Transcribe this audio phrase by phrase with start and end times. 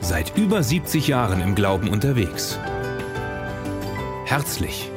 [0.00, 2.58] Seit über 70 Jahren im Glauben unterwegs.
[4.24, 4.90] Herzlich.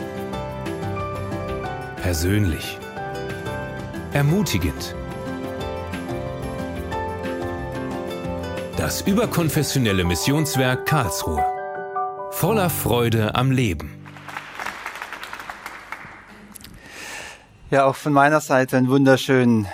[2.02, 2.78] Persönlich.
[4.14, 4.96] Ermutigend.
[8.78, 11.44] Das überkonfessionelle Missionswerk Karlsruhe.
[12.32, 14.02] Voller Freude am Leben.
[17.70, 19.68] Ja, auch von meiner Seite einen wunderschönen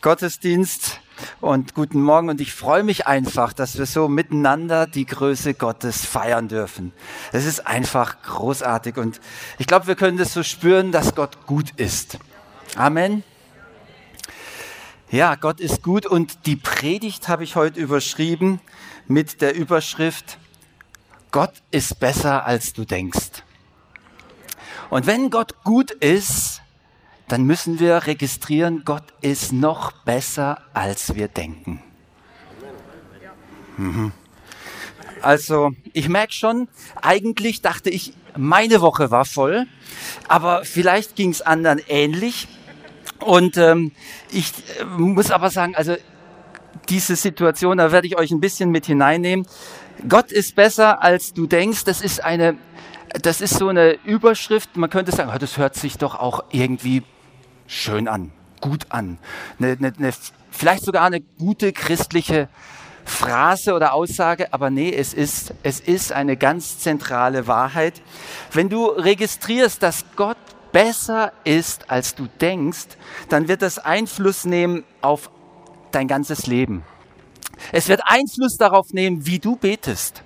[0.00, 0.97] Gottesdienst
[1.40, 2.28] und guten Morgen.
[2.28, 6.92] Und ich freue mich einfach, dass wir so miteinander die Größe Gottes feiern dürfen.
[7.32, 8.96] Es ist einfach großartig.
[8.96, 9.20] Und
[9.58, 12.18] ich glaube, wir können das so spüren, dass Gott gut ist.
[12.76, 13.22] Amen.
[15.10, 16.06] Ja, Gott ist gut.
[16.06, 18.60] Und die Predigt habe ich heute überschrieben
[19.06, 20.38] mit der Überschrift,
[21.30, 23.42] Gott ist besser, als du denkst.
[24.90, 26.62] Und wenn Gott gut ist,
[27.28, 31.82] dann müssen wir registrieren, Gott ist noch besser, als wir denken.
[33.76, 34.12] Mhm.
[35.20, 36.68] Also, ich merke schon,
[37.02, 39.66] eigentlich dachte ich, meine Woche war voll,
[40.28, 42.48] aber vielleicht ging es anderen ähnlich.
[43.20, 43.92] Und ähm,
[44.30, 45.96] ich äh, muss aber sagen, also
[46.88, 49.46] diese Situation, da werde ich euch ein bisschen mit hineinnehmen.
[50.08, 51.84] Gott ist besser, als du denkst.
[51.84, 52.56] Das ist eine,
[53.20, 54.76] das ist so eine Überschrift.
[54.76, 57.02] Man könnte sagen, oh, das hört sich doch auch irgendwie
[57.68, 59.18] schön an, gut an.
[59.60, 60.12] Eine, eine, eine,
[60.50, 62.48] vielleicht sogar eine gute christliche
[63.04, 68.02] Phrase oder Aussage, aber nee, es ist, es ist eine ganz zentrale Wahrheit.
[68.52, 70.36] Wenn du registrierst, dass Gott
[70.72, 72.88] besser ist, als du denkst,
[73.28, 75.30] dann wird das Einfluss nehmen auf
[75.90, 76.84] dein ganzes Leben.
[77.72, 80.22] Es wird Einfluss darauf nehmen, wie du betest.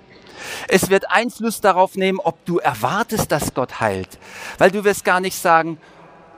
[0.67, 4.19] Es wird Einfluss darauf nehmen, ob du erwartest, dass Gott heilt.
[4.57, 5.77] Weil du wirst gar nicht sagen,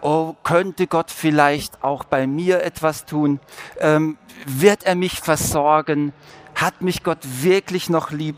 [0.02, 3.40] oh, könnte Gott vielleicht auch bei mir etwas tun?
[3.80, 6.14] Ähm, wird er mich versorgen?
[6.56, 8.38] Hat mich Gott wirklich noch lieb?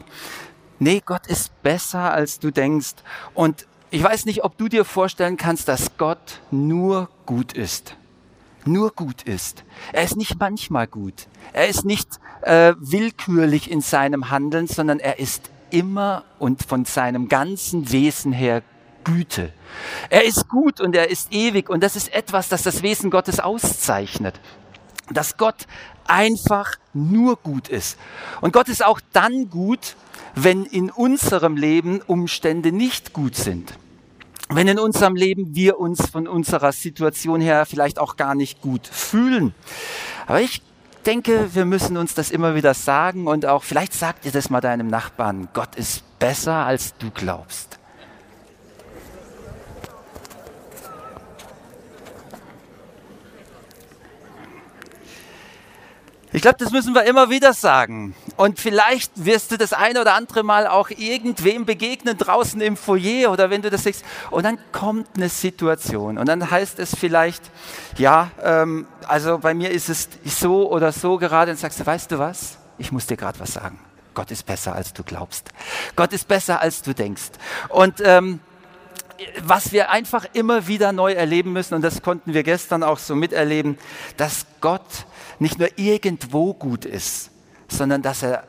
[0.79, 2.95] Nee, Gott ist besser, als du denkst.
[3.33, 7.95] Und ich weiß nicht, ob du dir vorstellen kannst, dass Gott nur gut ist.
[8.65, 9.63] Nur gut ist.
[9.93, 11.27] Er ist nicht manchmal gut.
[11.53, 17.29] Er ist nicht äh, willkürlich in seinem Handeln, sondern er ist immer und von seinem
[17.29, 18.61] ganzen Wesen her
[19.07, 19.53] Güte.
[20.09, 23.39] Er ist gut und er ist ewig und das ist etwas, das das Wesen Gottes
[23.39, 24.39] auszeichnet.
[25.09, 25.65] Dass Gott
[26.07, 27.97] einfach nur gut ist.
[28.41, 29.95] Und Gott ist auch dann gut,
[30.35, 33.73] wenn in unserem Leben Umstände nicht gut sind.
[34.49, 38.87] Wenn in unserem Leben wir uns von unserer Situation her vielleicht auch gar nicht gut
[38.87, 39.55] fühlen.
[40.25, 40.61] Aber ich
[41.05, 44.59] denke, wir müssen uns das immer wieder sagen und auch vielleicht sagt ihr das mal
[44.59, 47.76] deinem Nachbarn, Gott ist besser als du glaubst.
[56.37, 58.13] Ich glaube, das müssen wir immer wieder sagen.
[58.35, 63.31] Und vielleicht wirst du das eine oder andere Mal auch irgendwem begegnen draußen im Foyer
[63.31, 64.05] oder wenn du das siehst.
[64.29, 67.41] Und dann kommt eine Situation und dann heißt es vielleicht,
[67.97, 72.11] ja, ähm, also bei mir ist es so oder so gerade und sagst du, weißt
[72.11, 72.59] du was?
[72.77, 73.79] Ich muss dir gerade was sagen.
[74.13, 75.49] Gott ist besser, als du glaubst.
[75.95, 77.31] Gott ist besser, als du denkst.
[77.69, 78.41] Und ähm,
[79.43, 83.15] was wir einfach immer wieder neu erleben müssen, und das konnten wir gestern auch so
[83.15, 83.79] miterleben,
[84.17, 85.06] dass Gott
[85.39, 87.31] nicht nur irgendwo gut ist,
[87.67, 88.47] sondern dass er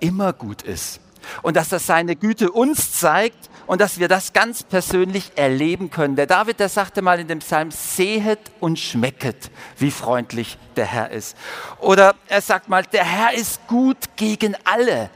[0.00, 1.00] immer gut ist.
[1.42, 6.16] Und dass er seine Güte uns zeigt und dass wir das ganz persönlich erleben können.
[6.16, 11.10] Der David, der sagte mal in dem Psalm, sehet und schmecket, wie freundlich der Herr
[11.10, 11.36] ist.
[11.78, 15.10] Oder er sagt mal, der Herr ist gut gegen alle.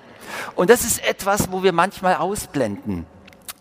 [0.54, 3.06] Und das ist etwas, wo wir manchmal ausblenden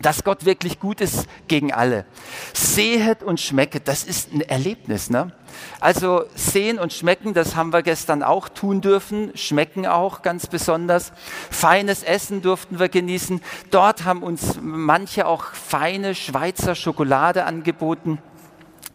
[0.01, 2.05] dass Gott wirklich gut ist gegen alle.
[2.53, 5.09] Sehet und schmecket, das ist ein Erlebnis.
[5.09, 5.31] Ne?
[5.79, 11.13] Also sehen und schmecken, das haben wir gestern auch tun dürfen, schmecken auch ganz besonders.
[11.49, 13.41] Feines Essen durften wir genießen.
[13.71, 18.19] Dort haben uns manche auch feine Schweizer Schokolade angeboten.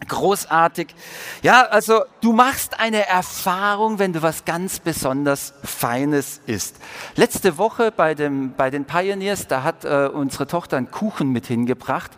[0.07, 0.95] Großartig.
[1.43, 6.77] Ja, also du machst eine Erfahrung, wenn du was ganz besonders Feines isst.
[7.17, 11.47] Letzte Woche bei, dem, bei den Pioneers, da hat äh, unsere Tochter einen Kuchen mit
[11.47, 12.13] hingebracht.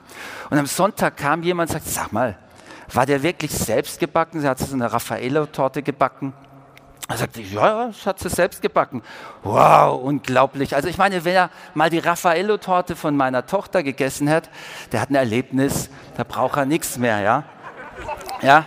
[0.51, 2.37] Und am Sonntag kam jemand und sagt, sag mal,
[2.93, 4.41] war der wirklich selbst gebacken?
[4.41, 6.35] Sie hat so eine Raffaello-Torte gebacken.
[7.09, 9.03] Er sagte, ja, das hat sie selbst gebacken.
[9.43, 10.77] Wow, unglaublich.
[10.77, 14.49] Also ich meine, wer mal die Raffaello-Torte von meiner Tochter gegessen hat,
[14.93, 17.45] der hat ein Erlebnis, da braucht er nichts mehr, ja.
[18.43, 18.67] Ja.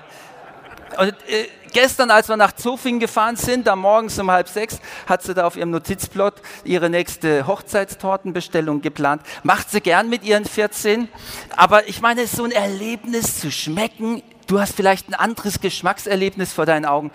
[0.98, 5.24] Und äh, gestern, als wir nach Zofingen gefahren sind, da morgens um halb sechs, hat
[5.24, 9.22] sie da auf ihrem Notizplot ihre nächste Hochzeitstortenbestellung geplant.
[9.44, 11.08] Macht sie gern mit ihren 14.
[11.56, 14.22] Aber ich meine, so ein Erlebnis zu schmecken.
[14.48, 17.12] Du hast vielleicht ein anderes Geschmackserlebnis vor deinen Augen.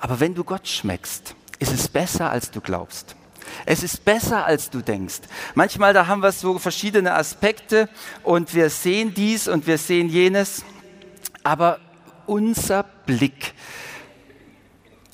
[0.00, 3.16] Aber wenn du Gott schmeckst, ist es besser, als du glaubst.
[3.66, 5.20] Es ist besser, als du denkst.
[5.54, 7.88] Manchmal, da haben wir so verschiedene Aspekte
[8.22, 10.64] und wir sehen dies und wir sehen jenes.
[11.42, 11.80] Aber
[12.26, 13.54] unser Blick,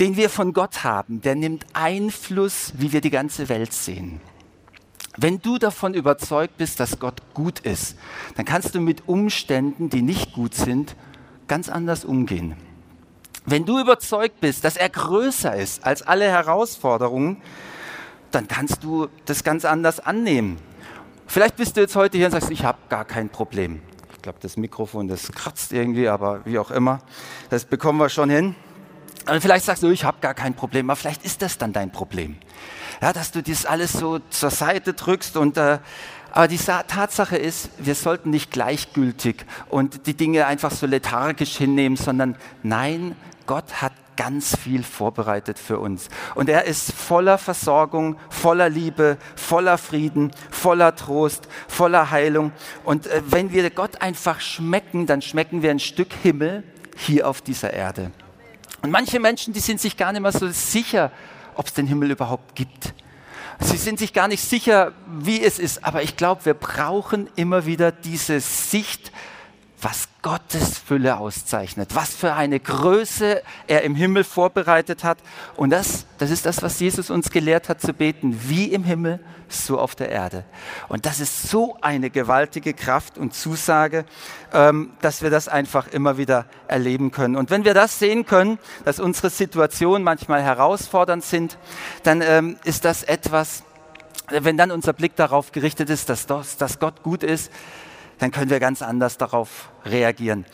[0.00, 4.20] den wir von Gott haben, der nimmt Einfluss, wie wir die ganze Welt sehen.
[5.16, 7.96] Wenn du davon überzeugt bist, dass Gott gut ist,
[8.36, 10.94] dann kannst du mit Umständen, die nicht gut sind,
[11.48, 12.54] ganz anders umgehen.
[13.46, 17.40] Wenn du überzeugt bist, dass er größer ist als alle Herausforderungen,
[18.30, 20.58] dann kannst du das ganz anders annehmen.
[21.26, 23.80] Vielleicht bist du jetzt heute hier und sagst, ich habe gar kein Problem.
[24.26, 26.98] Glaube, das Mikrofon, das kratzt irgendwie, aber wie auch immer,
[27.48, 28.56] das bekommen wir schon hin.
[29.30, 31.92] Und vielleicht sagst du, ich habe gar kein Problem, aber vielleicht ist das dann dein
[31.92, 32.36] Problem.
[33.00, 35.78] Ja, dass du das alles so zur Seite drückst und äh,
[36.32, 41.96] aber die Tatsache ist, wir sollten nicht gleichgültig und die Dinge einfach so lethargisch hinnehmen,
[41.96, 42.34] sondern
[42.64, 43.14] nein,
[43.46, 46.08] Gott hat ganz viel vorbereitet für uns.
[46.34, 52.52] Und er ist voller Versorgung, voller Liebe, voller Frieden, voller Trost, voller Heilung.
[52.84, 56.64] Und äh, wenn wir Gott einfach schmecken, dann schmecken wir ein Stück Himmel
[56.96, 58.10] hier auf dieser Erde.
[58.82, 61.10] Und manche Menschen, die sind sich gar nicht mehr so sicher,
[61.54, 62.94] ob es den Himmel überhaupt gibt.
[63.60, 65.84] Sie sind sich gar nicht sicher, wie es ist.
[65.84, 69.12] Aber ich glaube, wir brauchen immer wieder diese Sicht
[69.88, 75.18] was Gottes Fülle auszeichnet, was für eine Größe er im Himmel vorbereitet hat.
[75.54, 79.20] Und das, das ist das, was Jesus uns gelehrt hat zu beten, wie im Himmel,
[79.48, 80.44] so auf der Erde.
[80.88, 84.06] Und das ist so eine gewaltige Kraft und Zusage,
[84.52, 87.36] ähm, dass wir das einfach immer wieder erleben können.
[87.36, 91.58] Und wenn wir das sehen können, dass unsere Situationen manchmal herausfordernd sind,
[92.02, 93.62] dann ähm, ist das etwas,
[94.30, 97.52] wenn dann unser Blick darauf gerichtet ist, dass, dass Gott gut ist,
[98.18, 100.44] dann können wir ganz anders darauf reagieren.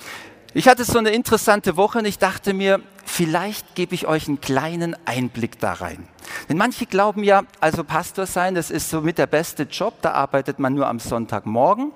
[0.54, 4.40] Ich hatte so eine interessante Woche und ich dachte mir, vielleicht gebe ich euch einen
[4.40, 6.06] kleinen Einblick da rein.
[6.48, 10.12] Denn manche glauben ja, also Pastor sein, das ist so mit der beste Job, da
[10.12, 11.92] arbeitet man nur am Sonntagmorgen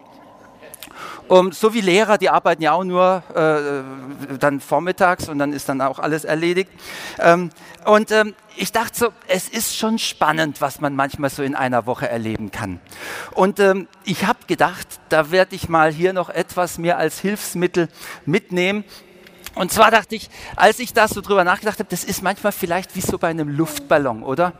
[1.28, 5.68] um, so wie Lehrer, die arbeiten ja auch nur äh, dann vormittags und dann ist
[5.68, 6.70] dann auch alles erledigt.
[7.18, 7.50] Ähm,
[7.84, 11.86] und ähm, ich dachte so, es ist schon spannend, was man manchmal so in einer
[11.86, 12.80] Woche erleben kann.
[13.32, 17.88] Und ähm, ich habe gedacht, da werde ich mal hier noch etwas mehr als Hilfsmittel
[18.24, 18.84] mitnehmen,
[19.56, 22.94] und zwar dachte ich, als ich da so drüber nachgedacht habe, das ist manchmal vielleicht
[22.94, 24.52] wie so bei einem Luftballon, oder?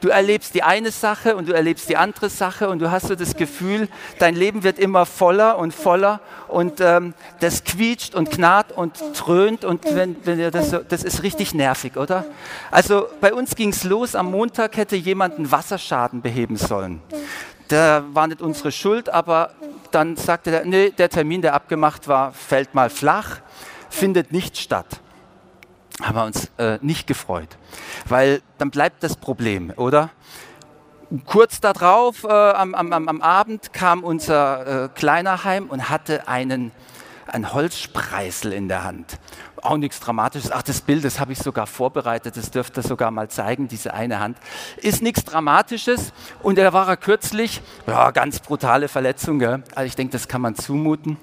[0.00, 3.14] Du erlebst die eine Sache und du erlebst die andere Sache und du hast so
[3.14, 3.88] das Gefühl,
[4.18, 6.18] dein Leben wird immer voller und voller
[6.48, 11.22] und ähm, das quietscht und knarrt und dröhnt und wenn, wenn das, so, das ist
[11.22, 12.24] richtig nervig, oder?
[12.72, 17.00] Also bei uns ging es los, am Montag hätte jemand einen Wasserschaden beheben sollen.
[17.70, 19.52] Der war nicht unsere Schuld, aber
[19.92, 23.38] dann sagte der, nee, der Termin, der abgemacht war, fällt mal flach
[23.90, 25.00] findet nicht statt.
[26.00, 27.58] Haben wir uns äh, nicht gefreut,
[28.06, 30.10] weil dann bleibt das Problem, oder?
[31.26, 36.70] Kurz darauf, äh, am, am, am, Abend, kam unser äh, Kleiner heim und hatte einen,
[37.26, 39.18] einen Holzspreißel in der Hand.
[39.60, 40.52] Auch nichts Dramatisches.
[40.52, 44.20] Ach, das Bild, das habe ich sogar vorbereitet, das dürfte sogar mal zeigen, diese eine
[44.20, 44.38] Hand.
[44.78, 49.64] Ist nichts Dramatisches und er war er kürzlich, ja, ganz brutale Verletzung, gell?
[49.74, 51.18] also ich denke, das kann man zumuten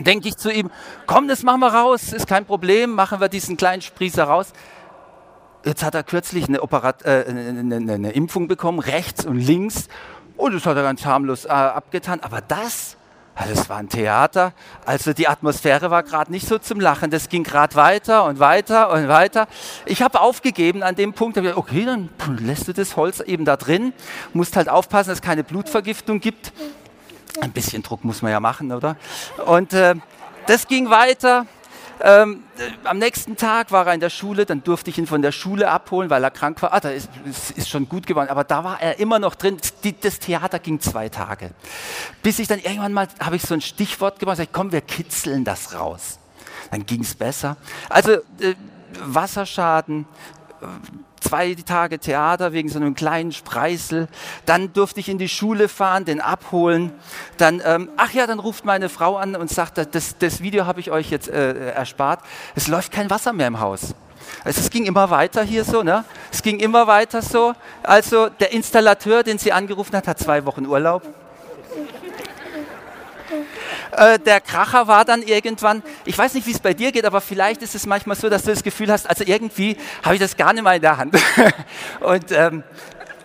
[0.00, 0.70] denke ich zu ihm,
[1.06, 4.52] komm, das machen wir raus, ist kein Problem, machen wir diesen kleinen Sprießer raus.
[5.64, 9.88] Jetzt hat er kürzlich eine, Operat äh, eine, eine, eine Impfung bekommen, rechts und links,
[10.36, 12.20] und das hat er ganz harmlos äh, abgetan.
[12.20, 12.96] Aber das,
[13.36, 14.52] das war ein Theater.
[14.84, 17.10] Also die Atmosphäre war gerade nicht so zum Lachen.
[17.10, 19.46] Das ging gerade weiter und weiter und weiter.
[19.86, 21.36] Ich habe aufgegeben an dem Punkt.
[21.36, 22.08] Gesagt, okay, dann
[22.40, 23.92] lässt du das Holz eben da drin.
[24.32, 26.52] Musst halt aufpassen, dass es keine Blutvergiftung gibt.
[27.40, 28.96] Ein bisschen Druck muss man ja machen, oder?
[29.46, 29.94] Und äh,
[30.46, 31.46] das ging weiter.
[32.04, 35.22] Ähm, äh, am nächsten Tag war er in der Schule, dann durfte ich ihn von
[35.22, 36.72] der Schule abholen, weil er krank war.
[36.72, 37.08] Ah, da ist,
[37.54, 39.58] ist schon gut geworden, aber da war er immer noch drin.
[39.84, 41.52] Die, das Theater ging zwei Tage.
[42.22, 44.80] Bis ich dann irgendwann mal, habe ich so ein Stichwort gemacht, sag ich, komm, wir
[44.80, 46.18] kitzeln das raus.
[46.72, 47.56] Dann ging es besser.
[47.88, 48.54] Also äh,
[49.04, 50.06] Wasserschaden,
[51.22, 54.08] zwei Tage Theater wegen so einem kleinen Spreißel.
[54.46, 56.92] Dann durfte ich in die Schule fahren, den abholen.
[57.38, 60.80] Dann, ähm, ach ja, dann ruft meine Frau an und sagt, das, das Video habe
[60.80, 62.20] ich euch jetzt äh, erspart.
[62.54, 63.94] Es läuft kein Wasser mehr im Haus.
[64.44, 66.04] Also es ging immer weiter hier so, ne?
[66.30, 67.54] Es ging immer weiter so.
[67.82, 71.02] Also der Installateur, den sie angerufen hat, hat zwei Wochen Urlaub.
[73.92, 77.20] Äh, der Kracher war dann irgendwann, ich weiß nicht, wie es bei dir geht, aber
[77.20, 80.36] vielleicht ist es manchmal so, dass du das Gefühl hast, also irgendwie habe ich das
[80.36, 81.16] gar nicht mal in der Hand.
[82.00, 82.62] Und ähm,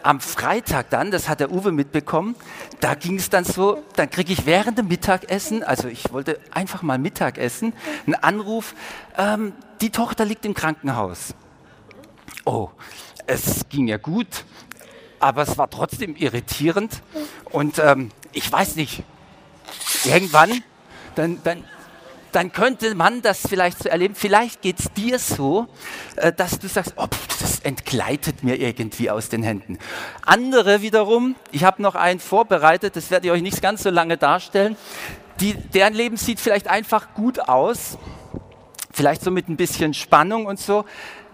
[0.03, 2.35] am Freitag dann, das hat der Uwe mitbekommen,
[2.79, 6.81] da ging es dann so, dann kriege ich während dem Mittagessen, also ich wollte einfach
[6.81, 7.73] mal Mittagessen,
[8.05, 8.73] einen Anruf,
[9.17, 11.33] ähm, die Tochter liegt im Krankenhaus.
[12.45, 12.69] Oh,
[13.25, 14.27] es ging ja gut
[15.19, 17.01] aber es war trotzdem irritierend.
[17.51, 19.03] Und ähm, ich weiß nicht,
[20.05, 20.63] irgendwann,
[21.15, 21.63] dann, dann,
[22.31, 24.15] dann könnte man das vielleicht so erleben.
[24.15, 25.67] Vielleicht geht es dir so,
[26.15, 27.07] äh, dass du sagst, oh,
[27.39, 29.79] das entgleitet mir irgendwie aus den Händen.
[30.25, 34.17] Andere wiederum, ich habe noch einen vorbereitet, das werde ich euch nicht ganz so lange
[34.17, 34.75] darstellen,
[35.39, 37.97] die, deren Leben sieht vielleicht einfach gut aus,
[38.91, 40.85] vielleicht so mit ein bisschen Spannung und so,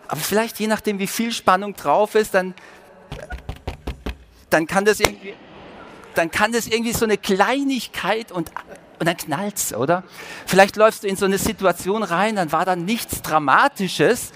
[0.08, 2.54] aber vielleicht je nachdem, wie viel Spannung drauf ist, dann,
[4.50, 5.34] dann kann das irgendwie
[6.15, 8.51] dann kann das irgendwie so eine Kleinigkeit und,
[9.00, 10.03] und dann knallt's, oder?
[10.46, 14.32] Vielleicht läufst du in so eine Situation rein, dann war da nichts Dramatisches,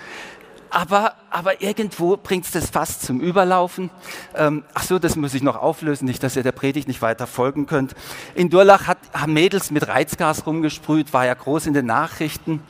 [0.70, 3.90] aber, aber irgendwo es das fast zum Überlaufen.
[4.36, 7.28] Ähm, ach so, das muss ich noch auflösen, nicht, dass ihr der Predigt nicht weiter
[7.28, 7.96] folgen könnt.
[8.36, 12.62] In Durlach hat, haben Mädels mit Reizgas rumgesprüht, war ja groß in den Nachrichten.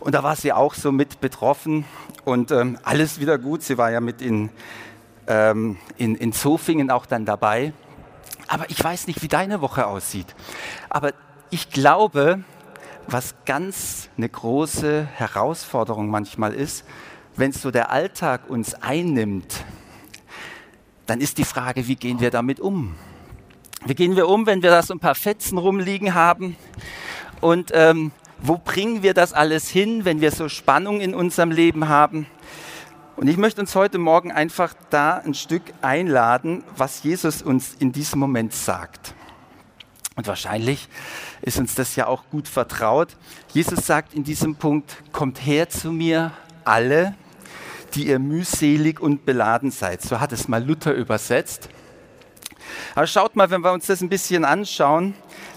[0.00, 1.84] Und da war sie auch so mit betroffen
[2.24, 3.62] und ähm, alles wieder gut.
[3.62, 4.48] Sie war ja mit in,
[5.26, 7.74] ähm, in, in Zofingen auch dann dabei.
[8.50, 10.34] Aber ich weiß nicht, wie deine Woche aussieht.
[10.88, 11.12] Aber
[11.50, 12.42] ich glaube,
[13.06, 16.84] was ganz eine große Herausforderung manchmal ist,
[17.36, 19.64] wenn so der Alltag uns einnimmt,
[21.06, 22.96] dann ist die Frage, wie gehen wir damit um?
[23.86, 26.56] Wie gehen wir um, wenn wir da so ein paar Fetzen rumliegen haben?
[27.40, 28.10] Und ähm,
[28.42, 32.26] wo bringen wir das alles hin, wenn wir so Spannung in unserem Leben haben?
[33.16, 37.92] Und ich möchte uns heute Morgen einfach da ein Stück einladen, was Jesus uns in
[37.92, 39.14] diesem Moment sagt.
[40.16, 40.88] Und wahrscheinlich
[41.42, 43.16] ist uns das ja auch gut vertraut.
[43.52, 46.32] Jesus sagt in diesem Punkt, kommt her zu mir
[46.64, 47.14] alle,
[47.94, 50.02] die ihr mühselig und beladen seid.
[50.02, 51.68] So hat es mal Luther übersetzt.
[52.94, 55.14] Aber schaut mal, wenn wir uns das ein bisschen anschauen,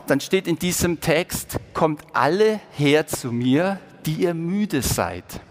[0.07, 5.41] dann steht in diesem Text, kommt alle her zu mir, die ihr müde seid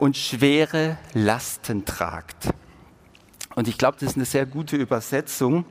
[0.00, 2.48] und schwere Lasten tragt.
[3.54, 5.64] Und ich glaube, das ist eine sehr gute Übersetzung,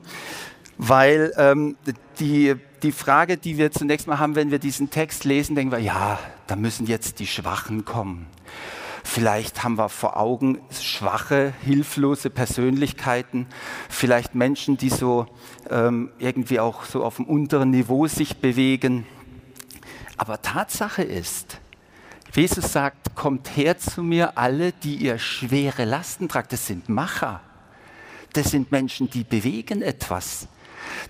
[0.78, 1.76] weil ähm,
[2.20, 5.80] die, die Frage, die wir zunächst mal haben, wenn wir diesen Text lesen, denken wir,
[5.80, 8.26] ja, da müssen jetzt die Schwachen kommen.
[9.02, 13.46] Vielleicht haben wir vor Augen schwache, hilflose Persönlichkeiten,
[13.88, 15.26] vielleicht Menschen, die so
[15.70, 19.06] ähm, irgendwie auch so auf dem unteren Niveau sich bewegen.
[20.16, 21.59] Aber Tatsache ist,
[22.34, 26.52] Jesus sagt, kommt her zu mir alle, die ihr schwere Lasten tragt.
[26.52, 27.40] Das sind Macher.
[28.32, 30.46] Das sind Menschen, die bewegen etwas.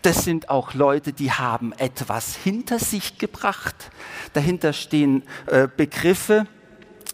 [0.03, 3.91] Das sind auch Leute, die haben etwas hinter sich gebracht.
[4.33, 6.47] Dahinter stehen äh, Begriffe.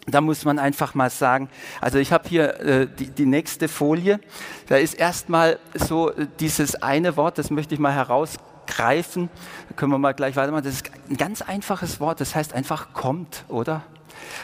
[0.05, 1.49] Da muss man einfach mal sagen,
[1.81, 4.21] also ich habe hier äh, die, die, nächste Folie.
[4.67, 9.29] Da ist erstmal so äh, dieses eine Wort, das möchte ich mal herausgreifen.
[9.67, 10.63] Da können wir mal gleich weitermachen.
[10.63, 13.83] Das ist ein ganz einfaches Wort, das heißt einfach kommt, oder?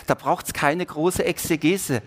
[0.08, 2.02] Da braucht es keine große Exegese.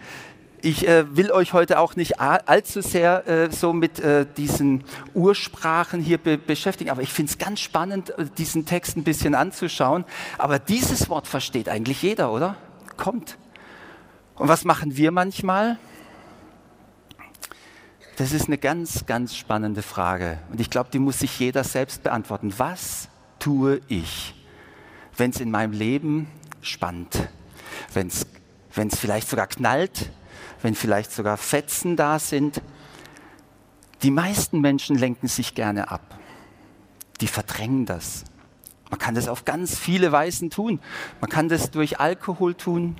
[0.62, 6.00] Ich äh, will euch heute auch nicht allzu sehr äh, so mit äh, diesen Ursprachen
[6.00, 10.04] hier be beschäftigen, aber ich finde es ganz spannend, äh, diesen Text ein bisschen anzuschauen.
[10.38, 12.56] Aber dieses Wort versteht eigentlich jeder, oder?
[12.96, 13.38] Kommt.
[14.35, 15.78] Und was machen wir manchmal?
[18.16, 20.38] Das ist eine ganz, ganz spannende Frage.
[20.50, 22.54] Und ich glaube, die muss sich jeder selbst beantworten.
[22.56, 23.08] Was
[23.38, 24.35] tue ich,
[25.16, 26.26] wenn es in meinem Leben
[26.62, 27.28] spannt?
[27.92, 30.11] Wenn es vielleicht sogar knallt,
[30.62, 32.61] wenn vielleicht sogar Fetzen da sind.
[34.02, 36.18] Die meisten Menschen lenken sich gerne ab.
[37.21, 38.25] Die verdrängen das.
[38.90, 40.78] Man kann das auf ganz viele Weisen tun.
[41.21, 42.97] Man kann das durch Alkohol tun,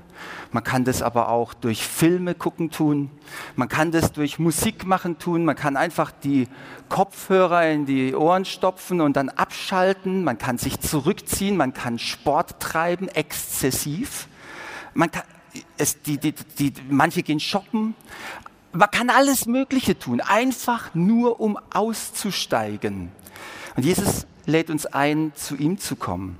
[0.51, 3.11] man kann das aber auch durch Filme gucken tun,
[3.55, 6.49] man kann das durch Musik machen tun, man kann einfach die
[6.89, 12.59] Kopfhörer in die Ohren stopfen und dann abschalten, man kann sich zurückziehen, man kann Sport
[12.59, 14.29] treiben, exzessiv.
[14.97, 15.25] Man kann,
[15.77, 17.95] es, die, die, die, manche gehen shoppen.
[18.73, 23.13] Man kann alles Mögliche tun, einfach nur um auszusteigen.
[23.77, 26.39] Und Jesus lädt uns ein, zu ihm zu kommen.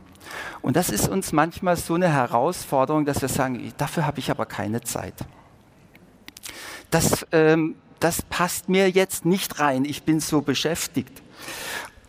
[0.63, 4.47] Und das ist uns manchmal so eine Herausforderung, dass wir sagen, dafür habe ich aber
[4.47, 5.15] keine Zeit.
[6.91, 11.23] Das, ähm, das passt mir jetzt nicht rein, ich bin so beschäftigt.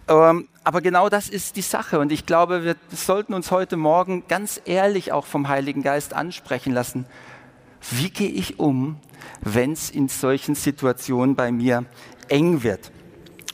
[0.07, 1.99] Ähm, aber genau das ist die Sache.
[1.99, 6.73] Und ich glaube, wir sollten uns heute Morgen ganz ehrlich auch vom Heiligen Geist ansprechen
[6.73, 7.05] lassen.
[7.91, 8.97] Wie gehe ich um,
[9.41, 11.85] wenn es in solchen Situationen bei mir
[12.27, 12.91] eng wird?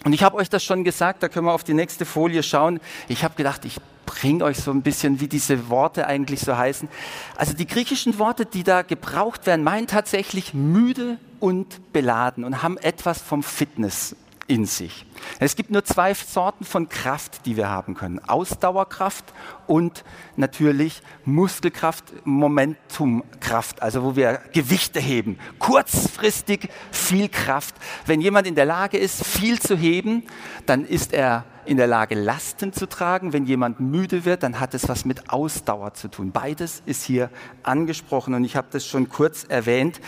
[0.06, 2.80] Und ich habe euch das schon gesagt, da können wir auf die nächste Folie schauen.
[3.08, 6.90] Ich habe gedacht, ich bringe euch so ein bisschen, wie diese Worte eigentlich so heißen.
[7.36, 12.78] Also die griechischen Worte, die da gebraucht werden, meinen tatsächlich müde und beladen und haben
[12.78, 14.16] etwas vom Fitness
[14.48, 15.06] in sich.
[15.40, 18.20] Es gibt nur zwei Sorten von Kraft, die wir haben können.
[18.20, 19.26] Ausdauerkraft
[19.68, 20.04] und
[20.36, 25.40] natürlich Muskelkraft, Momentumkraft, also wo wir Gewichte heben.
[25.60, 27.76] Kurzfristig viel Kraft.
[28.06, 30.24] Wenn jemand in der Lage ist, viel zu heben,
[30.66, 33.32] dann ist er in der Lage, Lasten zu tragen.
[33.32, 36.32] Wenn jemand müde wird, dann hat es was mit Ausdauer zu tun.
[36.32, 37.30] Beides ist hier
[37.64, 40.02] angesprochen und ich habe das schon kurz erwähnt.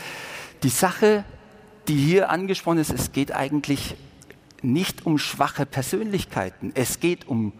[0.62, 1.24] Die Sache,
[1.88, 3.96] die hier angesprochen ist, es geht eigentlich
[4.62, 6.72] nicht um schwache Persönlichkeiten.
[6.74, 7.52] Es geht um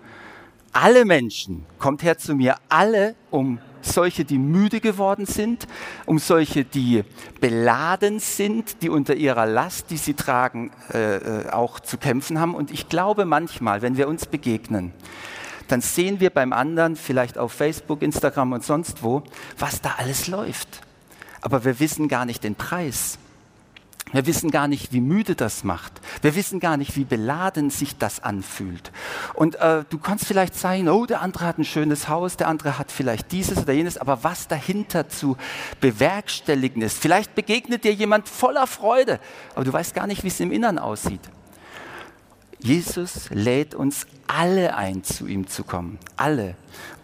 [0.73, 1.65] alle Menschen.
[1.79, 5.67] Kommt her zu mir, alle, um solche, die müde geworden sind,
[6.05, 7.05] um solche, die
[7.41, 12.55] beladen sind, die unter ihrer Last, die sie tragen, äh, äh, auch zu kämpfen haben.
[12.55, 14.93] Und ich glaube manchmal, wenn wir uns begegnen,
[15.69, 19.23] dann sehen wir beim anderen, vielleicht auf Facebook, Instagram und sonst wo,
[19.59, 20.83] was da alles läuft.
[21.41, 23.19] Aber wir wissen gar nicht den Preis.
[24.13, 26.01] Wir wissen gar nicht, wie müde das macht.
[26.23, 28.93] Wir wissen gar nicht, wie beladen sich das anfühlt.
[29.35, 32.79] Und äh, du kannst vielleicht sagen, oh, der andere hat ein schönes Haus, der andere
[32.79, 35.37] hat vielleicht dieses oder jenes, aber was dahinter zu
[35.81, 36.97] bewerkstelligen ist.
[36.97, 39.19] Vielleicht begegnet dir jemand voller Freude,
[39.57, 41.23] aber du weißt gar nicht, wie es im Innern aussieht.
[42.61, 45.99] Jesus lädt uns alle ein, zu ihm zu kommen.
[46.17, 46.55] Alle.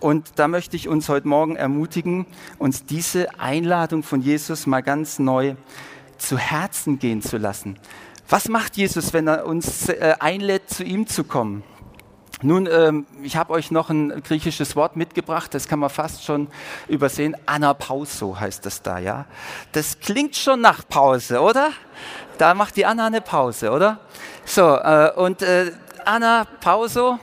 [0.00, 2.26] Und da möchte ich uns heute Morgen ermutigen,
[2.58, 5.56] uns diese Einladung von Jesus mal ganz neu
[6.22, 7.78] zu Herzen gehen zu lassen.
[8.28, 11.62] Was macht Jesus, wenn er uns äh, einlädt, zu ihm zu kommen?
[12.44, 16.48] Nun, ähm, ich habe euch noch ein griechisches Wort mitgebracht, das kann man fast schon
[16.88, 17.36] übersehen.
[17.46, 19.26] Anapauso heißt das da, ja.
[19.72, 21.70] Das klingt schon nach Pause, oder?
[22.38, 24.00] Da macht die Anna eine Pause, oder?
[24.44, 25.72] So, äh, und äh,
[26.04, 27.18] Anapauso,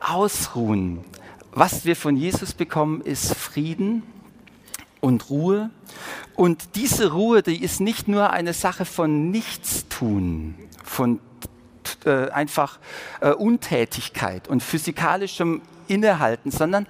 [0.00, 1.04] ausruhen.
[1.50, 4.04] Was wir von Jesus bekommen, ist Frieden
[5.00, 5.70] und Ruhe
[6.34, 11.20] und diese Ruhe, die ist nicht nur eine Sache von Nichtstun, von
[12.04, 12.78] äh, einfach
[13.20, 16.86] äh, Untätigkeit und physikalischem Innehalten, sondern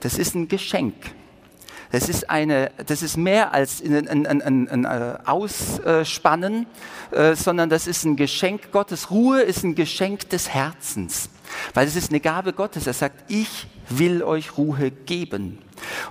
[0.00, 0.94] das ist ein Geschenk.
[1.92, 6.66] Das ist, eine, das ist mehr als ein, ein, ein, ein äh, Ausspannen,
[7.12, 9.10] äh, sondern das ist ein Geschenk Gottes.
[9.10, 11.30] Ruhe ist ein Geschenk des Herzens,
[11.74, 12.86] weil es ist eine Gabe Gottes.
[12.86, 15.58] Er sagt, ich will euch Ruhe geben.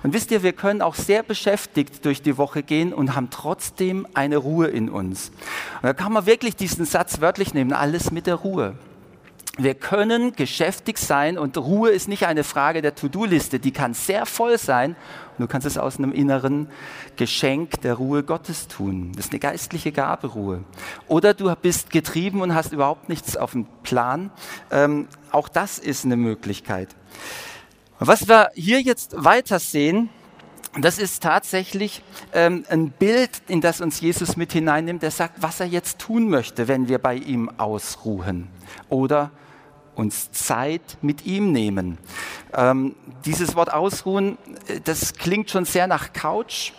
[0.02, 4.06] Und wisst ihr, wir können auch sehr beschäftigt durch die Woche gehen und haben trotzdem
[4.14, 5.30] eine Ruhe in uns.
[5.76, 8.74] Und da kann man wirklich diesen Satz wörtlich nehmen, alles mit der Ruhe.
[9.58, 14.26] Wir können geschäftig sein und Ruhe ist nicht eine Frage der To-Do-Liste, die kann sehr
[14.26, 14.96] voll sein
[15.38, 16.68] du kannst es aus einem inneren
[17.16, 19.12] Geschenk der Ruhe Gottes tun.
[19.16, 20.64] Das ist eine geistliche Gabe, Ruhe.
[21.08, 24.30] Oder du bist getrieben und hast überhaupt nichts auf dem Plan.
[24.70, 26.94] Ähm, auch das ist eine Möglichkeit.
[27.98, 30.10] Was wir hier jetzt weiter sehen,
[30.78, 32.02] das ist tatsächlich
[32.34, 36.28] ähm, ein Bild, in das uns Jesus mit hineinnimmt, der sagt, was er jetzt tun
[36.28, 38.48] möchte, wenn wir bei ihm ausruhen
[38.90, 39.30] oder
[39.94, 41.96] uns Zeit mit ihm nehmen.
[42.52, 44.36] Ähm, dieses Wort ausruhen,
[44.68, 46.72] äh, das klingt schon sehr nach Couch.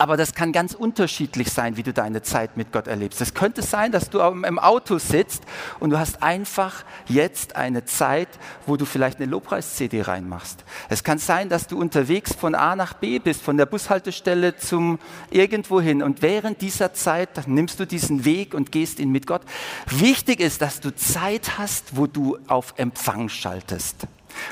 [0.00, 3.20] Aber das kann ganz unterschiedlich sein, wie du deine Zeit mit Gott erlebst.
[3.20, 5.42] Es könnte sein, dass du im Auto sitzt
[5.78, 8.30] und du hast einfach jetzt eine Zeit,
[8.66, 10.64] wo du vielleicht eine Lobpreis-CD reinmachst.
[10.88, 14.98] Es kann sein, dass du unterwegs von A nach B bist, von der Bushaltestelle zum
[15.28, 16.02] irgendwo hin.
[16.02, 19.42] Und während dieser Zeit nimmst du diesen Weg und gehst ihn mit Gott.
[19.90, 24.06] Wichtig ist, dass du Zeit hast, wo du auf Empfang schaltest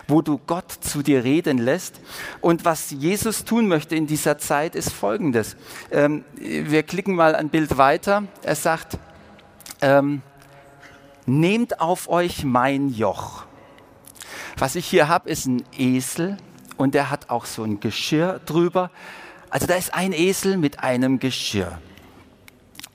[0.07, 2.01] wo du Gott zu dir reden lässt.
[2.41, 5.57] Und was Jesus tun möchte in dieser Zeit ist Folgendes.
[5.91, 8.25] Ähm, wir klicken mal ein Bild weiter.
[8.43, 8.99] Er sagt,
[9.81, 10.23] ähm,
[11.27, 13.45] nehmt auf euch mein Joch.
[14.57, 16.37] Was ich hier habe, ist ein Esel
[16.77, 18.91] und der hat auch so ein Geschirr drüber.
[19.51, 21.79] Also da ist ein Esel mit einem Geschirr.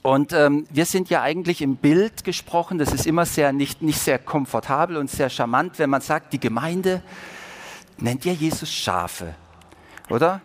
[0.04, 4.00] Und ähm, wir sind ja eigentlich im Bild gesprochen, das ist immer sehr nicht, nicht
[4.00, 7.02] sehr komfortabel und sehr charmant, wenn man sagt, die Gemeinde
[7.98, 9.34] nennt ja Jesus Schafe,
[10.10, 10.42] oder?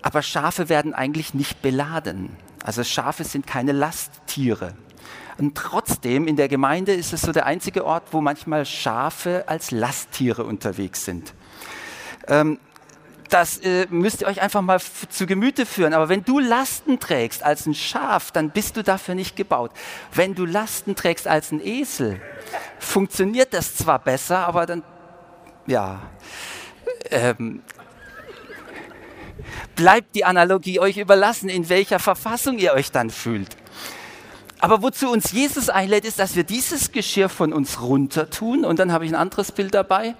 [0.00, 2.34] Aber Schafe werden eigentlich nicht beladen.
[2.64, 4.74] Also Schafe sind keine Lasttiere.
[5.36, 9.70] Und trotzdem in der Gemeinde ist es so der einzige Ort, wo manchmal Schafe als
[9.70, 11.34] Lasttiere unterwegs sind.
[12.26, 12.58] Ähm,
[13.28, 15.94] das äh, müsst ihr euch einfach mal zu Gemüte führen.
[15.94, 19.70] Aber wenn du Lasten trägst als ein Schaf, dann bist du dafür nicht gebaut.
[20.12, 22.20] Wenn du Lasten trägst als ein Esel,
[22.78, 24.82] funktioniert das zwar besser, aber dann,
[25.66, 26.02] ja,
[27.10, 27.62] ähm,
[29.76, 33.56] bleibt die Analogie euch überlassen, in welcher Verfassung ihr euch dann fühlt.
[34.60, 38.64] Aber wozu uns Jesus einlädt, ist, dass wir dieses Geschirr von uns runter tun.
[38.64, 40.16] Und dann habe ich ein anderes Bild dabei.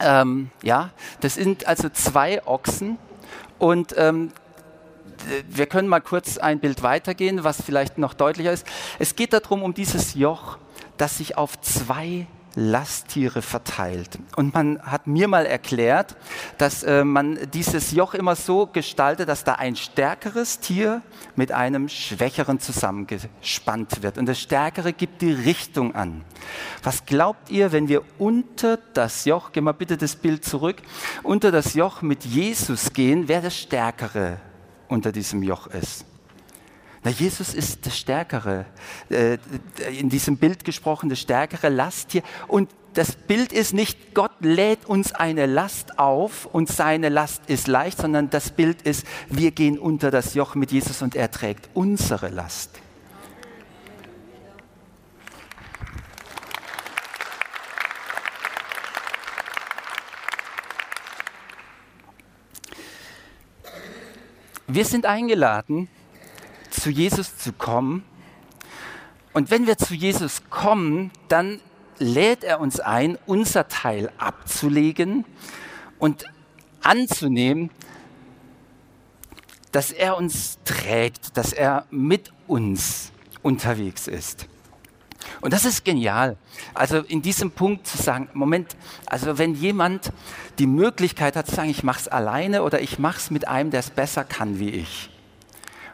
[0.00, 2.98] Ähm, ja, das sind also zwei Ochsen
[3.58, 4.32] und ähm,
[5.48, 8.66] wir können mal kurz ein Bild weitergehen, was vielleicht noch deutlicher ist.
[8.98, 10.58] Es geht darum, um dieses Joch,
[10.96, 12.26] das sich auf zwei
[12.58, 14.18] Lasttiere verteilt.
[14.34, 16.16] Und man hat mir mal erklärt,
[16.58, 21.02] dass äh, man dieses Joch immer so gestaltet, dass da ein stärkeres Tier
[21.36, 24.18] mit einem schwächeren zusammengespannt wird.
[24.18, 26.24] Und das Stärkere gibt die Richtung an.
[26.82, 30.82] Was glaubt ihr, wenn wir unter das Joch, gehen wir bitte das Bild zurück,
[31.22, 34.38] unter das Joch mit Jesus gehen, wer das Stärkere
[34.88, 36.07] unter diesem Joch ist?
[37.04, 38.66] Na, Jesus ist das Stärkere,
[39.08, 39.38] äh,
[39.98, 42.22] in diesem Bild gesprochen, das stärkere Lasttier.
[42.48, 47.68] Und das Bild ist nicht, Gott lädt uns eine Last auf und seine Last ist
[47.68, 51.68] leicht, sondern das Bild ist, wir gehen unter das Joch mit Jesus und er trägt
[51.74, 52.80] unsere Last.
[64.66, 65.88] Wir sind eingeladen,
[66.80, 68.04] zu Jesus zu kommen.
[69.32, 71.60] Und wenn wir zu Jesus kommen, dann
[71.98, 75.24] lädt er uns ein, unser Teil abzulegen
[75.98, 76.24] und
[76.82, 77.70] anzunehmen,
[79.72, 83.12] dass er uns trägt, dass er mit uns
[83.42, 84.48] unterwegs ist.
[85.40, 86.36] Und das ist genial.
[86.74, 90.12] Also in diesem Punkt zu sagen, Moment, also wenn jemand
[90.58, 93.70] die Möglichkeit hat zu sagen, ich mache es alleine oder ich mache es mit einem,
[93.70, 95.10] der es besser kann wie ich,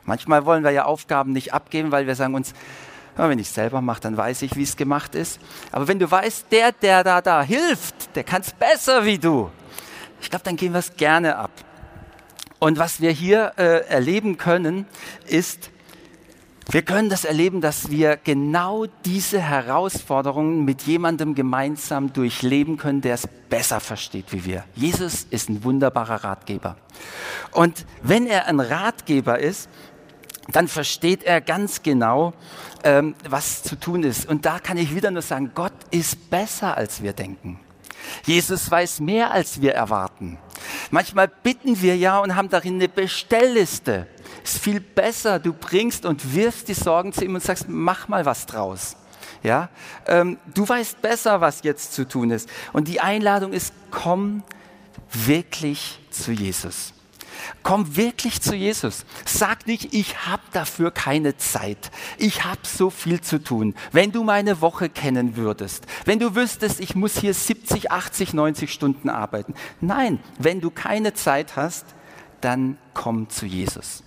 [0.05, 2.55] Manchmal wollen wir ja Aufgaben nicht abgeben, weil wir sagen uns,
[3.17, 5.40] wenn ich es selber mache, dann weiß ich, wie es gemacht ist.
[5.71, 9.51] Aber wenn du weißt, der, der da, da hilft, der kann es besser wie du.
[10.21, 11.51] Ich glaube, dann gehen wir es gerne ab.
[12.59, 14.87] Und was wir hier äh, erleben können,
[15.27, 15.71] ist,
[16.71, 23.14] wir können das erleben, dass wir genau diese Herausforderungen mit jemandem gemeinsam durchleben können, der
[23.14, 24.64] es besser versteht wie wir.
[24.75, 26.77] Jesus ist ein wunderbarer Ratgeber.
[27.53, 29.69] Und wenn er ein Ratgeber ist,
[30.48, 32.35] dann versteht er ganz genau,
[32.83, 34.28] ähm, was zu tun ist.
[34.28, 37.61] Und da kann ich wieder nur sagen, Gott ist besser, als wir denken.
[38.24, 40.38] Jesus weiß mehr, als wir erwarten.
[40.90, 44.07] Manchmal bitten wir ja und haben darin eine Bestellliste.
[44.42, 48.26] Ist viel besser, du bringst und wirfst die Sorgen zu ihm und sagst, mach mal
[48.26, 48.96] was draus.
[49.42, 49.68] Ja,
[50.07, 52.48] ähm, du weißt besser, was jetzt zu tun ist.
[52.72, 54.42] Und die Einladung ist, komm
[55.12, 56.93] wirklich zu Jesus.
[57.62, 59.05] Komm wirklich zu Jesus.
[59.25, 61.90] Sag nicht, ich habe dafür keine Zeit.
[62.18, 63.75] Ich habe so viel zu tun.
[63.92, 68.73] Wenn du meine Woche kennen würdest, wenn du wüsstest, ich muss hier 70, 80, 90
[68.73, 69.55] Stunden arbeiten.
[69.81, 71.87] Nein, wenn du keine Zeit hast,
[72.40, 74.03] dann komm zu Jesus.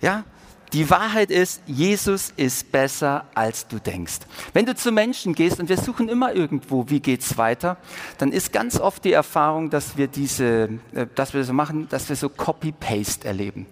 [0.00, 0.24] Ja,
[0.72, 4.20] die Wahrheit ist, Jesus ist besser, als du denkst.
[4.52, 7.76] Wenn du zu Menschen gehst und wir suchen immer irgendwo, wie geht's weiter,
[8.18, 12.08] dann ist ganz oft die Erfahrung, dass wir diese, äh, dass wir so machen, dass
[12.08, 13.66] wir so Copy-Paste erleben.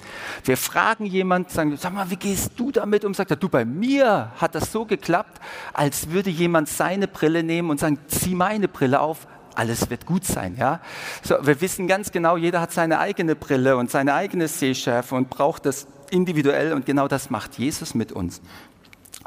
[0.45, 3.15] Wir fragen jemand, sagen, sag mal, wie gehst du damit um?
[3.15, 5.41] Sagt er, du, bei mir hat das so geklappt,
[5.73, 10.25] als würde jemand seine Brille nehmen und sagen, zieh meine Brille auf, alles wird gut
[10.25, 10.57] sein.
[10.57, 10.81] Ja?
[11.23, 15.31] So, wir wissen ganz genau, jeder hat seine eigene Brille und seine eigene Sehschärfe und
[15.31, 18.41] braucht das individuell und genau das macht Jesus mit uns.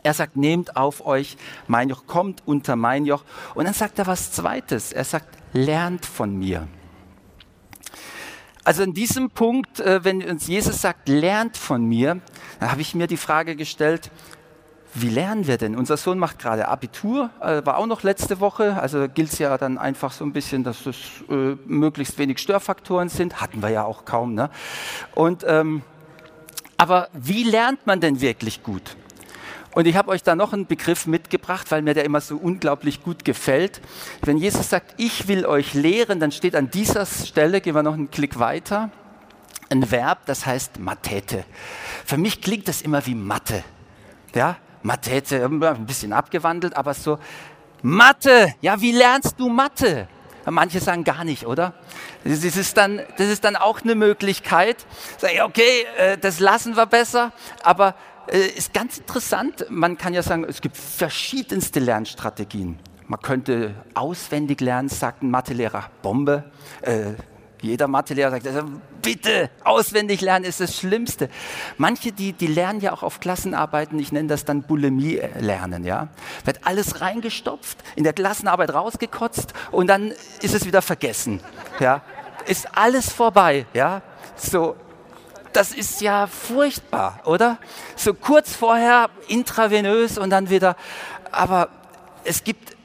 [0.03, 3.23] Er sagt, nehmt auf euch mein Joch, kommt unter mein Joch.
[3.53, 4.91] Und dann sagt er was Zweites.
[4.91, 6.67] Er sagt, lernt von mir.
[8.63, 12.21] Also in diesem Punkt, äh, wenn uns Jesus sagt, lernt von mir,
[12.59, 14.11] dann habe ich mir die Frage gestellt,
[14.93, 15.75] wie lernen wir denn?
[15.75, 19.57] Unser Sohn macht gerade Abitur, äh, war auch noch letzte Woche, also gilt es ja
[19.57, 20.97] dann einfach so ein bisschen, dass es
[21.29, 24.33] äh, möglichst wenig Störfaktoren sind, hatten wir ja auch kaum.
[24.33, 24.49] Ne?
[25.15, 25.81] Und ähm,
[26.81, 28.97] aber wie lernt man denn wirklich gut?
[29.75, 33.03] Und ich habe euch da noch einen Begriff mitgebracht, weil mir der immer so unglaublich
[33.03, 33.81] gut gefällt.
[34.23, 37.93] Wenn Jesus sagt, ich will euch lehren, dann steht an dieser Stelle, gehen wir noch
[37.93, 38.89] einen Klick weiter,
[39.69, 41.45] ein Verb, das heißt Matete.
[42.03, 43.63] Für mich klingt das immer wie Mathe.
[44.33, 47.19] Ja, Matete, ein bisschen abgewandelt, aber so
[47.83, 48.55] Mathe.
[48.61, 50.07] Ja, wie lernst du Mathe?
[50.45, 51.73] Manche sagen gar nicht, oder?
[52.23, 54.85] Das ist dann, das ist dann auch eine Möglichkeit.
[55.17, 57.31] Sag ich, okay, äh, das lassen wir besser,
[57.63, 57.95] aber
[58.27, 59.65] äh, ist ganz interessant.
[59.69, 62.79] Man kann ja sagen, es gibt verschiedenste Lernstrategien.
[63.07, 66.45] Man könnte auswendig lernen, sagt ein Mathelehrer, Bombe.
[66.81, 67.13] Äh,
[67.61, 68.63] jeder Mathelehrer sagt, also
[69.01, 71.29] bitte, auswendig lernen ist das Schlimmste.
[71.77, 76.09] Manche, die, die lernen ja auch auf Klassenarbeiten, ich nenne das dann Bulimie lernen, ja.
[76.45, 81.41] Wird alles reingestopft, in der Klassenarbeit rausgekotzt und dann ist es wieder vergessen,
[81.79, 82.01] ja.
[82.47, 84.01] Ist alles vorbei, ja.
[84.35, 84.75] So,
[85.53, 87.57] das ist ja furchtbar, oder?
[87.95, 90.75] So kurz vorher intravenös und dann wieder,
[91.31, 91.69] aber
[92.23, 92.75] es gibt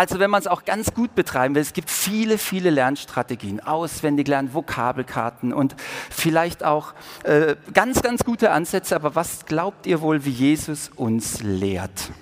[0.00, 4.28] also wenn man es auch ganz gut betreiben will, es gibt viele, viele Lernstrategien, auswendig
[4.28, 5.76] lernen, Vokabelkarten und
[6.08, 8.96] vielleicht auch äh, ganz, ganz gute Ansätze.
[8.96, 12.12] Aber was glaubt ihr wohl, wie Jesus uns lehrt?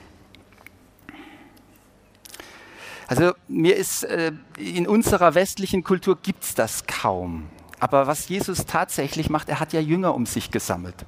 [3.06, 7.46] Also mir ist, äh, in unserer westlichen Kultur gibt es das kaum.
[7.78, 11.06] Aber was Jesus tatsächlich macht, er hat ja Jünger um sich gesammelt.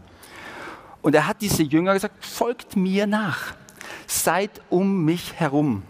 [1.02, 3.54] Und er hat diese Jünger gesagt, folgt mir nach,
[4.06, 5.82] seid um mich herum.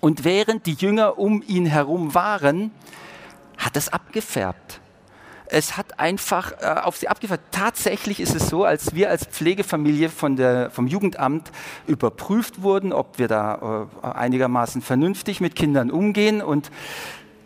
[0.00, 2.70] Und während die Jünger um ihn herum waren,
[3.58, 4.80] hat es abgefärbt.
[5.48, 7.44] Es hat einfach äh, auf sie abgefärbt.
[7.52, 11.52] Tatsächlich ist es so, als wir als Pflegefamilie von der, vom Jugendamt
[11.86, 16.70] überprüft wurden, ob wir da äh, einigermaßen vernünftig mit Kindern umgehen und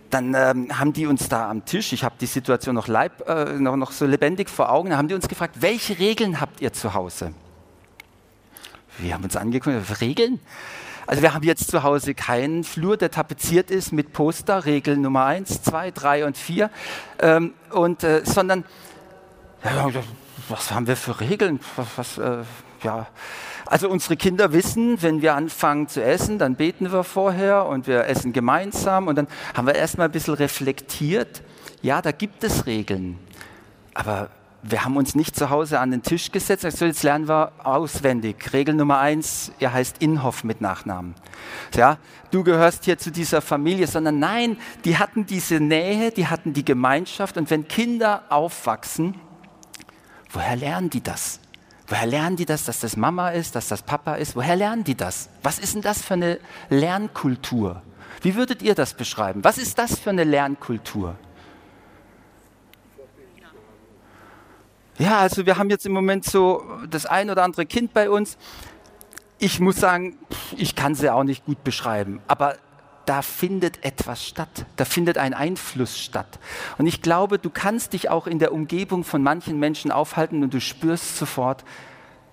[0.08, 3.58] dann ähm, haben die uns da am Tisch, ich habe die Situation noch, leib, äh,
[3.58, 6.94] noch, noch so lebendig vor Augen, haben die uns gefragt, welche Regeln habt ihr zu
[6.94, 7.32] Hause?
[8.98, 10.40] Wir haben uns angeguckt, Regeln?
[11.06, 15.24] Also wir haben jetzt zu Hause keinen Flur, der tapeziert ist mit Poster, Regeln Nummer
[15.24, 16.70] 1, 2, 3 und 4,
[17.20, 18.64] ähm, und, äh, sondern,
[19.64, 19.88] ja,
[20.48, 21.60] was haben wir für Regeln?
[21.76, 22.42] Was, was, äh,
[22.82, 23.06] ja,
[23.66, 28.06] also unsere Kinder wissen, wenn wir anfangen zu essen, dann beten wir vorher und wir
[28.06, 31.42] essen gemeinsam und dann haben wir erstmal ein bisschen reflektiert.
[31.82, 33.18] Ja, da gibt es Regeln,
[33.94, 34.30] aber
[34.62, 36.64] wir haben uns nicht zu Hause an den Tisch gesetzt.
[36.64, 38.52] Also jetzt lernen wir auswendig.
[38.52, 41.14] Regel Nummer eins, ihr heißt Inhoff mit Nachnamen.
[41.74, 41.98] Ja,
[42.30, 46.64] du gehörst hier zu dieser Familie, sondern nein, die hatten diese Nähe, die hatten die
[46.64, 47.38] Gemeinschaft.
[47.38, 49.14] Und wenn Kinder aufwachsen,
[50.30, 51.40] woher lernen die das?
[51.86, 54.36] Woher lernen die das, dass das Mama ist, dass das Papa ist?
[54.36, 55.30] Woher lernen die das?
[55.42, 57.82] Was ist denn das für eine Lernkultur?
[58.22, 59.42] Wie würdet ihr das beschreiben?
[59.42, 61.16] Was ist das für eine Lernkultur?
[65.00, 68.36] Ja, also wir haben jetzt im Moment so das ein oder andere Kind bei uns.
[69.38, 70.18] Ich muss sagen,
[70.58, 72.56] ich kann sie auch nicht gut beschreiben, aber
[73.06, 76.38] da findet etwas statt, da findet ein Einfluss statt.
[76.76, 80.52] Und ich glaube, du kannst dich auch in der Umgebung von manchen Menschen aufhalten und
[80.52, 81.64] du spürst sofort,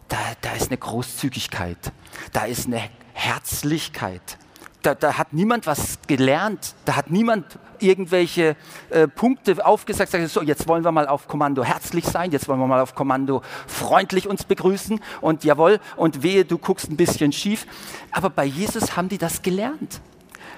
[0.10, 1.94] da, da ist eine Großzügigkeit,
[2.34, 2.82] da ist eine
[3.14, 4.38] Herzlichkeit.
[4.84, 8.56] Da, da hat niemand was gelernt, da hat niemand irgendwelche
[8.90, 12.60] äh, Punkte aufgesagt, sagt, so, jetzt wollen wir mal auf Kommando herzlich sein, jetzt wollen
[12.60, 17.32] wir mal auf Kommando freundlich uns begrüßen und jawohl, und wehe, du guckst ein bisschen
[17.32, 17.66] schief.
[18.12, 20.02] Aber bei Jesus haben die das gelernt.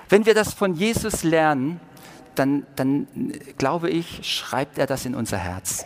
[0.09, 1.79] Wenn wir das von Jesus lernen,
[2.35, 3.07] dann, dann
[3.57, 5.85] glaube ich, schreibt er das in unser Herz.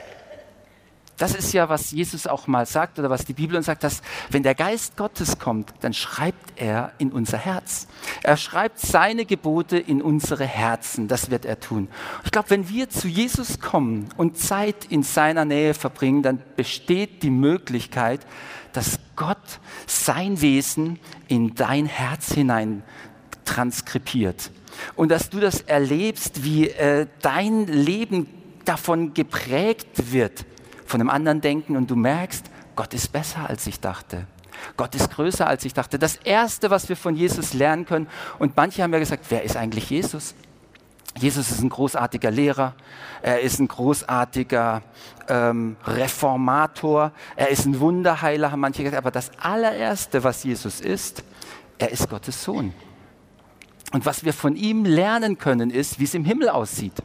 [1.24, 4.02] Das ist ja, was Jesus auch mal sagt oder was die Bibel uns sagt, dass
[4.30, 7.88] wenn der Geist Gottes kommt, dann schreibt er in unser Herz.
[8.24, 11.08] Er schreibt seine Gebote in unsere Herzen.
[11.08, 11.88] Das wird er tun.
[12.26, 17.24] Ich glaube, wenn wir zu Jesus kommen und Zeit in seiner Nähe verbringen, dann besteht
[17.24, 18.28] die Möglichkeit,
[18.74, 22.84] dass Gott sein Wesen in dein Herz hinein
[23.46, 24.52] transkribiert.
[24.98, 28.28] Und dass du das erlebst, wie äh, dein Leben
[28.66, 30.46] davon geprägt wird,
[30.94, 34.28] von einem anderen Denken und du merkst, Gott ist besser, als ich dachte.
[34.78, 35.98] Gott ist größer, als ich dachte.
[35.98, 39.58] Das Erste, was wir von Jesus lernen können, und manche haben ja gesagt, wer ist
[39.58, 40.36] eigentlich Jesus?
[41.18, 42.76] Jesus ist ein großartiger Lehrer,
[43.24, 44.84] er ist ein großartiger
[45.30, 51.24] ähm, Reformator, er ist ein Wunderheiler, haben manche gesagt, aber das allererste, was Jesus ist,
[51.80, 52.72] er ist Gottes Sohn.
[53.94, 57.02] Und was wir von ihm lernen können, ist, wie es im Himmel aussieht.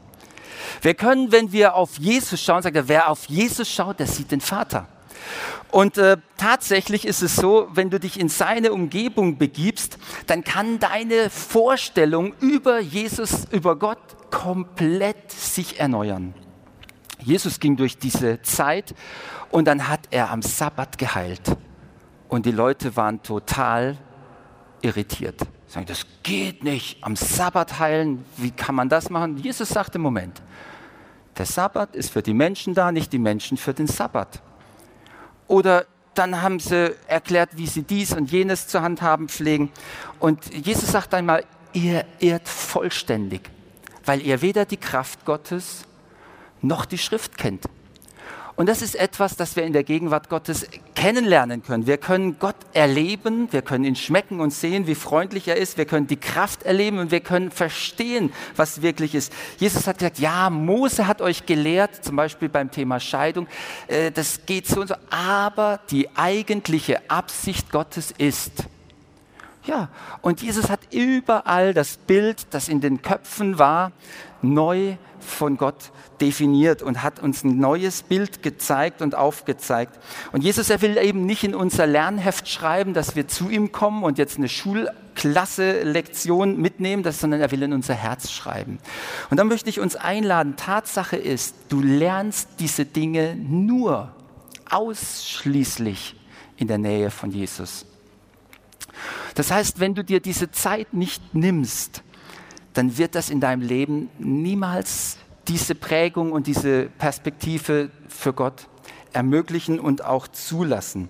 [0.83, 4.41] Wir können, wenn wir auf Jesus schauen, sagen, wer auf Jesus schaut, der sieht den
[4.41, 4.89] Vater.
[5.71, 10.79] Und äh, tatsächlich ist es so, wenn du dich in seine Umgebung begibst, dann kann
[10.79, 16.35] deine Vorstellung über Jesus, über Gott komplett sich erneuern.
[17.21, 18.95] Jesus ging durch diese Zeit
[19.51, 21.57] und dann hat er am Sabbat geheilt.
[22.29, 23.99] Und die Leute waren total
[24.81, 25.41] irritiert.
[25.69, 27.05] Sagen, das geht nicht.
[27.05, 29.37] Am Sabbat heilen, wie kann man das machen?
[29.37, 30.41] Jesus sagte, Moment,
[31.37, 34.41] der Sabbat ist für die Menschen da, nicht die Menschen für den Sabbat.
[35.47, 39.71] Oder dann haben sie erklärt, wie sie dies und jenes zur Hand haben pflegen.
[40.19, 43.43] Und Jesus sagt einmal, ihr irrt vollständig,
[44.05, 45.85] weil ihr weder die Kraft Gottes
[46.63, 47.65] noch die Schrift kennt.
[48.59, 50.67] Und das ist etwas, das wir in der Gegenwart Gottes
[50.97, 51.87] kennenlernen können.
[51.87, 55.79] Wir können Gott erleben, wir können ihn schmecken und sehen, wie freundlich er ist.
[55.79, 59.33] Wir können die Kraft erleben und wir können verstehen, was wirklich ist.
[59.59, 63.47] Jesus hat gesagt, ja, Mose hat euch gelehrt, zum Beispiel beim Thema Scheidung,
[63.87, 64.97] äh, das geht so und so.
[65.09, 68.65] Aber die eigentliche Absicht Gottes ist,
[69.69, 69.89] ja,
[70.23, 73.93] und Jesus hat überall das Bild, das in den Köpfen war,
[74.41, 79.99] neu von Gott definiert und hat uns ein neues Bild gezeigt und aufgezeigt.
[80.33, 84.05] Und Jesus, er will eben nicht in unser Lernheft schreiben, dass wir zu ihm kommen
[84.05, 88.79] und jetzt eine Schulklasse-Lektion mitnehmen, sondern er will in unser Herz schreiben.
[89.29, 94.15] Und dann möchte ich uns einladen, Tatsache ist, du lernst diese Dinge nur
[94.71, 96.15] ausschließlich
[96.57, 97.85] in der Nähe von Jesus.
[99.35, 102.03] Das heißt, wenn du dir diese Zeit nicht nimmst,
[102.75, 105.17] dann wird das in deinem Leben niemals
[105.49, 108.69] diese Prägung und diese Perspektive für Gott
[109.13, 111.09] ermöglichen und auch zulassen.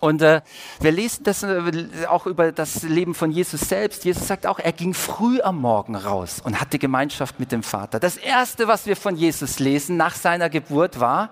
[0.00, 0.40] Und äh,
[0.80, 4.04] wir lesen das äh, auch über das Leben von Jesus selbst.
[4.04, 8.00] Jesus sagt auch, er ging früh am Morgen raus und hatte Gemeinschaft mit dem Vater.
[8.00, 11.30] Das Erste, was wir von Jesus lesen nach seiner Geburt war,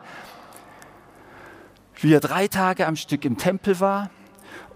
[1.96, 4.08] wie er drei Tage am Stück im Tempel war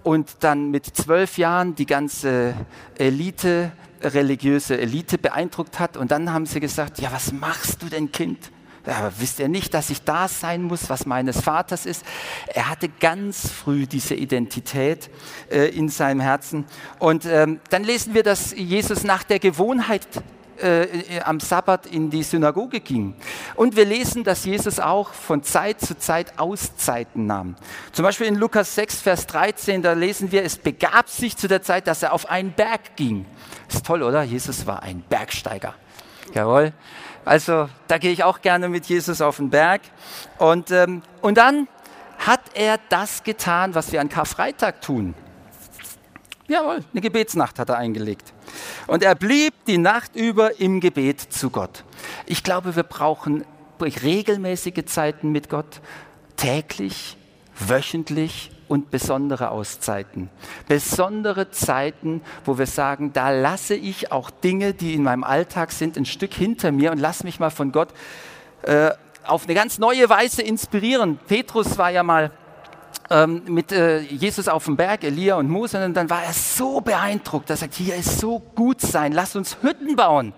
[0.05, 2.55] und dann mit zwölf Jahren die ganze
[2.97, 5.97] Elite, religiöse Elite beeindruckt hat.
[5.97, 8.53] Und dann haben sie gesagt, ja, was machst du denn, Kind?
[8.87, 12.05] Ja, wisst ihr nicht, dass ich da sein muss, was meines Vaters ist?
[12.49, 15.09] Er hatte ganz früh diese Identität
[15.51, 16.67] äh, in seinem Herzen.
[16.99, 20.07] Und ähm, dann lesen wir, dass Jesus nach der Gewohnheit
[20.61, 23.15] äh, am Sabbat in die Synagoge ging.
[23.55, 27.57] Und wir lesen, dass Jesus auch von Zeit zu Zeit Auszeiten nahm.
[27.93, 31.63] Zum Beispiel in Lukas 6, Vers 13, da lesen wir, es begab sich zu der
[31.63, 33.27] Zeit, dass er auf einen Berg ging.
[33.69, 34.23] Ist toll, oder?
[34.23, 35.75] Jesus war ein Bergsteiger.
[36.33, 36.73] Jawohl.
[37.25, 39.81] Also da gehe ich auch gerne mit Jesus auf den Berg.
[40.39, 41.69] Und, ähm, und dann
[42.19, 45.15] hat er das getan, was wir an Karfreitag tun.
[46.47, 48.35] Jawohl, eine Gebetsnacht hat er eingelegt.
[48.87, 51.85] Und er blieb die Nacht über im Gebet zu Gott.
[52.27, 53.45] Ich glaube, wir brauchen
[53.81, 55.81] regelmäßige Zeiten mit Gott,
[56.37, 57.17] täglich,
[57.59, 60.31] wöchentlich und besondere Auszeiten.
[60.69, 65.97] Besondere Zeiten, wo wir sagen, da lasse ich auch Dinge, die in meinem Alltag sind,
[65.97, 67.89] ein Stück hinter mir und lass mich mal von Gott
[68.63, 68.91] äh,
[69.25, 71.19] auf eine ganz neue Weise inspirieren.
[71.27, 72.31] Petrus war ja mal
[73.15, 76.81] ähm, mit äh, Jesus auf dem Berg, Elia und Mose, und dann war er so
[76.81, 77.49] beeindruckt.
[77.49, 80.33] Er sagt, hier ist so gut sein, lass uns Hütten bauen.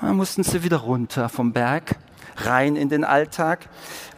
[0.00, 1.96] Dann mussten sie wieder runter vom Berg,
[2.36, 3.68] rein in den Alltag.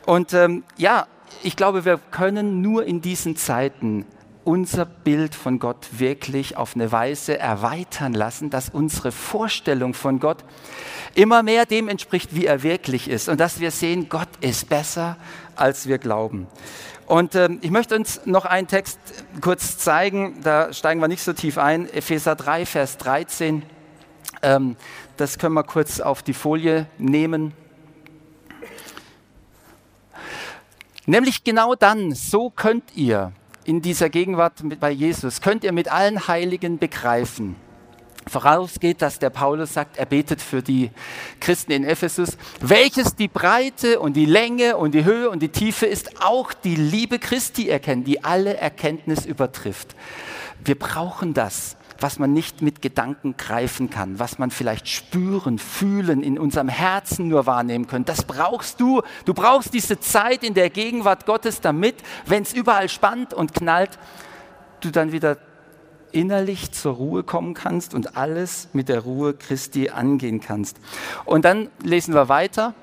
[0.07, 1.07] Und ähm, ja,
[1.43, 4.07] ich glaube, wir können nur in diesen Zeiten
[4.45, 10.43] unser Bild von Gott wirklich auf eine Weise erweitern lassen, dass unsere Vorstellung von Gott
[11.15, 13.29] immer mehr dem entspricht, wie er wirklich ist.
[13.29, 15.19] Und dass wir sehen, Gott ist besser,
[15.55, 16.47] als wir glauben.
[17.09, 19.01] Und äh, ich möchte uns noch einen Text
[19.41, 23.63] kurz zeigen, da steigen wir nicht so tief ein, Epheser 3, Vers 13.
[24.43, 24.77] Ähm,
[25.17, 27.55] das können wir kurz auf die Folie nehmen.
[31.07, 33.33] Nämlich genau dann, so könnt ihr
[33.65, 37.57] in dieser Gegenwart mit, bei Jesus, könnt ihr mit allen Heiligen begreifen.
[38.29, 40.91] Vorausgeht, dass der Paulus sagt, er betet für die
[41.41, 45.87] Christen in Ephesus, welches die Breite und die Länge und die Höhe und die Tiefe
[45.87, 49.95] ist, auch die Liebe Christi erkennen, die alle Erkenntnis übertrifft.
[50.65, 56.23] Wir brauchen das was man nicht mit Gedanken greifen kann, was man vielleicht spüren, fühlen,
[56.23, 58.05] in unserem Herzen nur wahrnehmen können.
[58.05, 59.03] Das brauchst du.
[59.25, 63.99] Du brauchst diese Zeit in der Gegenwart Gottes, damit, wenn es überall spannt und knallt,
[64.81, 65.39] du dann wieder
[66.13, 70.79] innerlich zur Ruhe kommen kannst und alles mit der Ruhe Christi angehen kannst.
[71.25, 72.75] Und dann lesen wir weiter.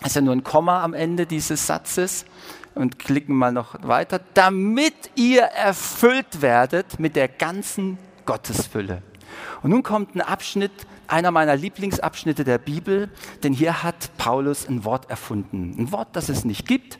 [0.00, 2.24] Das ist ja nur ein Komma am Ende dieses Satzes
[2.74, 9.02] und klicken mal noch weiter, damit ihr erfüllt werdet mit der ganzen Gottesfülle.
[9.62, 10.72] Und nun kommt ein Abschnitt,
[11.06, 13.10] einer meiner Lieblingsabschnitte der Bibel,
[13.42, 15.74] denn hier hat Paulus ein Wort erfunden.
[15.78, 16.98] Ein Wort, das es nicht gibt.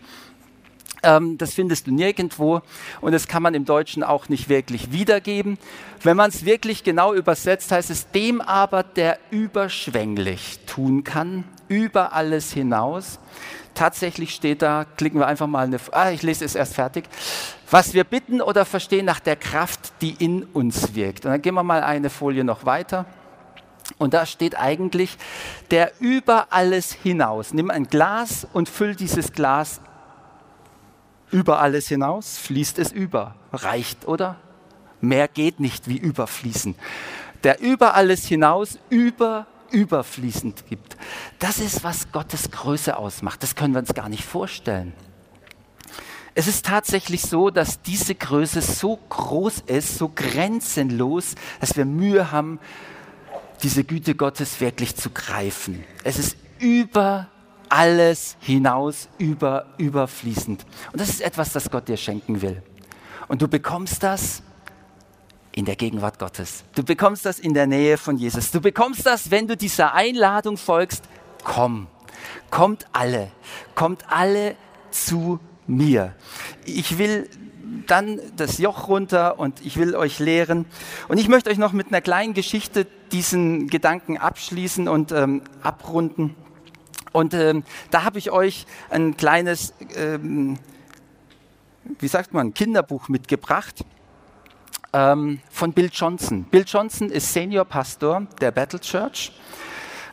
[1.04, 2.62] Ähm, das findest du nirgendwo
[3.00, 5.58] und das kann man im Deutschen auch nicht wirklich wiedergeben.
[6.02, 12.12] Wenn man es wirklich genau übersetzt, heißt es dem aber, der überschwänglich tun kann, über
[12.12, 13.20] alles hinaus.
[13.74, 17.04] Tatsächlich steht da, klicken wir einfach mal eine, ah, ich lese es erst fertig
[17.74, 21.24] was wir bitten oder verstehen nach der Kraft, die in uns wirkt.
[21.24, 23.04] Und dann gehen wir mal eine Folie noch weiter.
[23.98, 25.18] Und da steht eigentlich
[25.72, 27.52] der über alles hinaus.
[27.52, 29.80] Nimm ein Glas und füll dieses Glas
[31.34, 33.34] über alles hinaus, fließt es über.
[33.52, 34.36] Reicht, oder?
[35.00, 36.76] Mehr geht nicht wie überfließen.
[37.42, 40.96] Der über alles hinaus über überfließend gibt.
[41.40, 43.42] Das ist, was Gottes Größe ausmacht.
[43.42, 44.92] Das können wir uns gar nicht vorstellen.
[46.36, 52.30] Es ist tatsächlich so, dass diese Größe so groß ist, so grenzenlos, dass wir Mühe
[52.30, 52.60] haben,
[53.64, 55.82] diese Güte Gottes wirklich zu greifen.
[56.04, 57.28] Es ist über
[57.68, 60.64] alles hinaus, über, überfließend.
[60.92, 62.62] Und das ist etwas, das Gott dir schenken will.
[63.28, 64.42] Und du bekommst das
[65.52, 66.64] in der Gegenwart Gottes.
[66.74, 68.50] Du bekommst das in der Nähe von Jesus.
[68.50, 71.04] Du bekommst das, wenn du dieser Einladung folgst.
[71.44, 71.86] Komm,
[72.50, 73.30] kommt alle,
[73.74, 74.56] kommt alle
[74.90, 76.14] zu mir.
[76.64, 77.28] Ich will
[77.86, 80.66] dann das Joch runter und ich will euch lehren.
[81.08, 86.34] Und ich möchte euch noch mit einer kleinen Geschichte diesen Gedanken abschließen und ähm, abrunden.
[87.14, 87.62] Und ähm,
[87.92, 90.58] da habe ich euch ein kleines, ähm,
[92.00, 93.84] wie sagt man, Kinderbuch mitgebracht.
[94.94, 96.44] ähm, von Bill Johnson.
[96.44, 99.32] Bill Johnson ist Seniorpastor der Battle Church,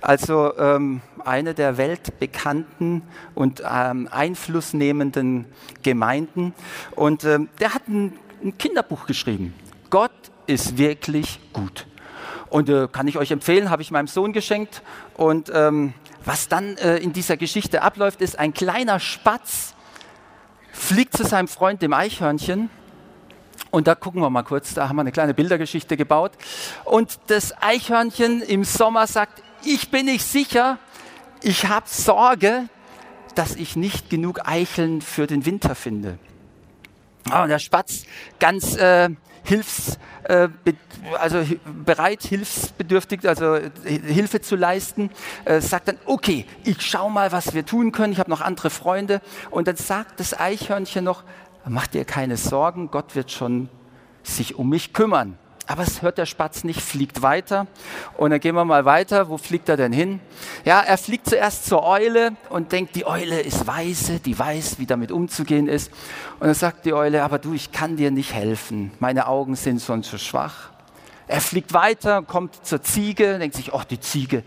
[0.02, 3.04] also ähm, eine der weltbekannten
[3.36, 5.46] und ähm, einflussnehmenden
[5.84, 6.54] Gemeinden.
[6.96, 9.54] Und ähm, der hat ein, ein Kinderbuch geschrieben.
[9.92, 10.12] Gott
[10.48, 11.86] ist wirklich gut.
[12.50, 14.82] Und äh, kann ich euch empfehlen, habe ich meinem Sohn geschenkt.
[15.14, 15.94] Und ähm,
[16.26, 19.74] was dann äh, in dieser Geschichte abläuft, ist ein kleiner Spatz
[20.72, 22.70] fliegt zu seinem Freund dem Eichhörnchen.
[23.70, 26.32] Und da gucken wir mal kurz, da haben wir eine kleine Bildergeschichte gebaut.
[26.84, 30.78] Und das Eichhörnchen im Sommer sagt, ich bin nicht sicher,
[31.42, 32.68] ich habe Sorge,
[33.36, 36.18] dass ich nicht genug Eicheln für den Winter finde.
[37.30, 38.04] Ah, und der Spatz
[38.40, 39.10] ganz äh,
[39.44, 40.50] hilfs, äh,
[41.20, 41.44] also
[41.86, 45.10] bereit, hilfsbedürftig, also Hilfe zu leisten,
[45.46, 48.70] äh, sagt dann, okay, ich schau mal, was wir tun können, ich habe noch andere
[48.70, 49.22] Freunde.
[49.50, 51.24] Und dann sagt das Eichhörnchen noch,
[51.66, 53.70] mach dir keine Sorgen, Gott wird schon
[54.24, 55.38] sich um mich kümmern.
[55.72, 57.66] Aber es hört der Spatz nicht, fliegt weiter.
[58.18, 59.30] Und dann gehen wir mal weiter.
[59.30, 60.20] Wo fliegt er denn hin?
[60.66, 64.86] Ja, er fliegt zuerst zur Eule und denkt, die Eule ist weise, die weiß, wie
[64.86, 65.90] damit umzugehen ist.
[66.42, 68.92] Und dann sagt die Eule, aber du, ich kann dir nicht helfen.
[69.00, 70.72] Meine Augen sind sonst so schwach.
[71.28, 74.44] Er fliegt weiter, kommt zur Ziege, denkt sich, oh, die Ziege,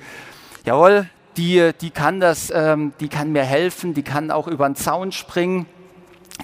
[0.67, 1.09] jawohl,
[1.39, 5.11] die, die kann das, ähm, die kann mir helfen, die kann auch über den Zaun
[5.11, 5.65] springen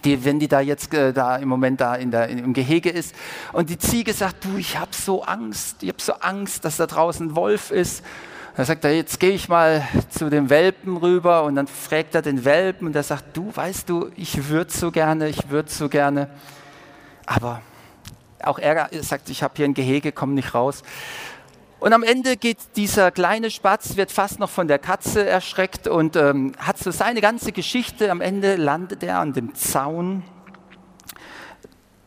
[0.05, 2.91] die, wenn die da jetzt äh, da im Moment da in der, in, im Gehege
[2.91, 3.15] ist
[3.53, 6.87] und die Ziege sagt, du, ich habe so Angst, ich habe so Angst, dass da
[6.87, 8.05] draußen ein Wolf ist.
[8.57, 12.23] Dann sagt er, jetzt gehe ich mal zu dem Welpen rüber und dann fragt er
[12.23, 15.89] den Welpen und der sagt, du, weißt du, ich würde so gerne, ich würde so
[15.89, 16.29] gerne,
[17.27, 17.63] aber
[18.43, 20.83] auch er sagt, ich habe hier ein Gehege, komm nicht raus.
[21.81, 26.15] Und am Ende geht dieser kleine Spatz, wird fast noch von der Katze erschreckt und
[26.15, 28.11] ähm, hat so seine ganze Geschichte.
[28.11, 30.23] Am Ende landet er an dem Zaun,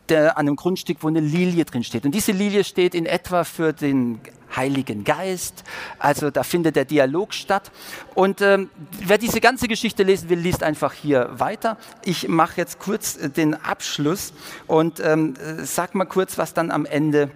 [0.08, 2.04] der, an einem Grundstück, wo eine Lilie drin steht.
[2.04, 4.20] Und diese Lilie steht in etwa für den
[4.54, 5.64] Heiligen Geist.
[5.98, 7.72] Also da findet der Dialog statt.
[8.14, 8.70] Und ähm,
[9.04, 11.78] wer diese ganze Geschichte lesen will, liest einfach hier weiter.
[12.04, 14.34] Ich mache jetzt kurz äh, den Abschluss
[14.68, 17.32] und ähm, äh, sag mal kurz, was dann am Ende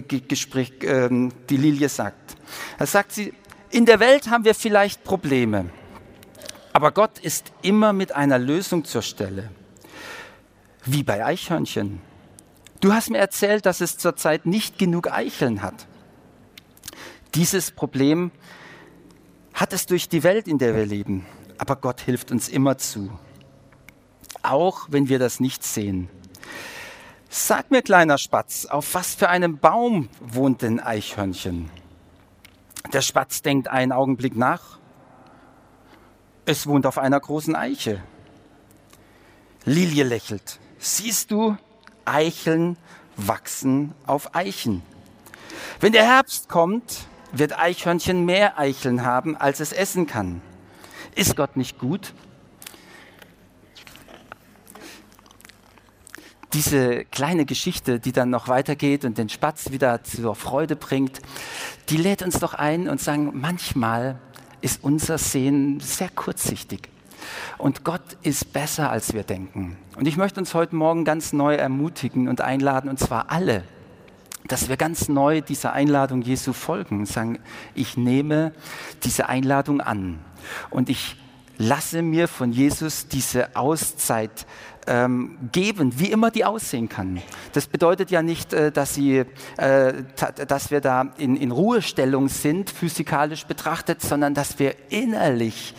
[0.00, 2.36] Gespräch ähm, die Lilie sagt.
[2.78, 3.32] Da sagt sie,
[3.70, 5.70] in der Welt haben wir vielleicht Probleme,
[6.72, 9.50] aber Gott ist immer mit einer Lösung zur Stelle.
[10.84, 12.00] Wie bei Eichhörnchen.
[12.80, 15.86] Du hast mir erzählt, dass es zurzeit nicht genug Eicheln hat.
[17.34, 18.32] Dieses Problem
[19.54, 21.24] hat es durch die Welt, in der wir leben.
[21.58, 23.16] Aber Gott hilft uns immer zu.
[24.42, 26.08] Auch wenn wir das nicht sehen.
[27.34, 31.70] Sag mir, kleiner Spatz, auf was für einem Baum wohnt denn Eichhörnchen?
[32.92, 34.78] Der Spatz denkt einen Augenblick nach.
[36.44, 38.02] Es wohnt auf einer großen Eiche.
[39.64, 40.60] Lilie lächelt.
[40.76, 41.56] Siehst du,
[42.04, 42.76] Eicheln
[43.16, 44.82] wachsen auf Eichen.
[45.80, 50.42] Wenn der Herbst kommt, wird Eichhörnchen mehr Eicheln haben, als es essen kann.
[51.14, 52.12] Ist Gott nicht gut?
[56.54, 61.20] Diese kleine Geschichte, die dann noch weitergeht und den Spatz wieder zur Freude bringt,
[61.88, 64.18] die lädt uns doch ein und sagen, manchmal
[64.60, 66.88] ist unser Sehen sehr kurzsichtig.
[67.58, 69.76] Und Gott ist besser, als wir denken.
[69.96, 73.64] Und ich möchte uns heute Morgen ganz neu ermutigen und einladen, und zwar alle,
[74.48, 77.38] dass wir ganz neu dieser Einladung Jesu folgen und sagen,
[77.74, 78.52] ich nehme
[79.04, 80.18] diese Einladung an
[80.70, 81.16] und ich
[81.62, 84.46] lasse mir von Jesus diese Auszeit
[84.86, 87.22] ähm, geben, wie immer die aussehen kann.
[87.52, 89.24] Das bedeutet ja nicht, äh, dass, sie,
[89.56, 89.92] äh,
[90.48, 95.74] dass wir da in, in Ruhestellung sind, physikalisch betrachtet, sondern dass wir innerlich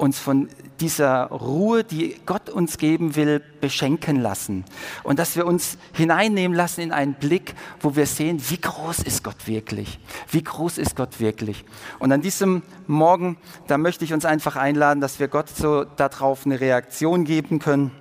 [0.00, 0.48] uns von
[0.80, 4.64] dieser Ruhe, die Gott uns geben will, beschenken lassen.
[5.02, 9.22] Und dass wir uns hineinnehmen lassen in einen Blick, wo wir sehen, wie groß ist
[9.22, 9.98] Gott wirklich?
[10.30, 11.64] Wie groß ist Gott wirklich?
[11.98, 13.36] Und an diesem Morgen,
[13.66, 17.92] da möchte ich uns einfach einladen, dass wir Gott so darauf eine Reaktion geben können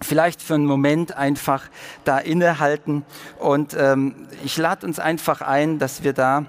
[0.00, 1.64] vielleicht für einen Moment einfach
[2.04, 3.04] da innehalten.
[3.40, 6.46] Und ähm, ich lade uns einfach ein, dass wir da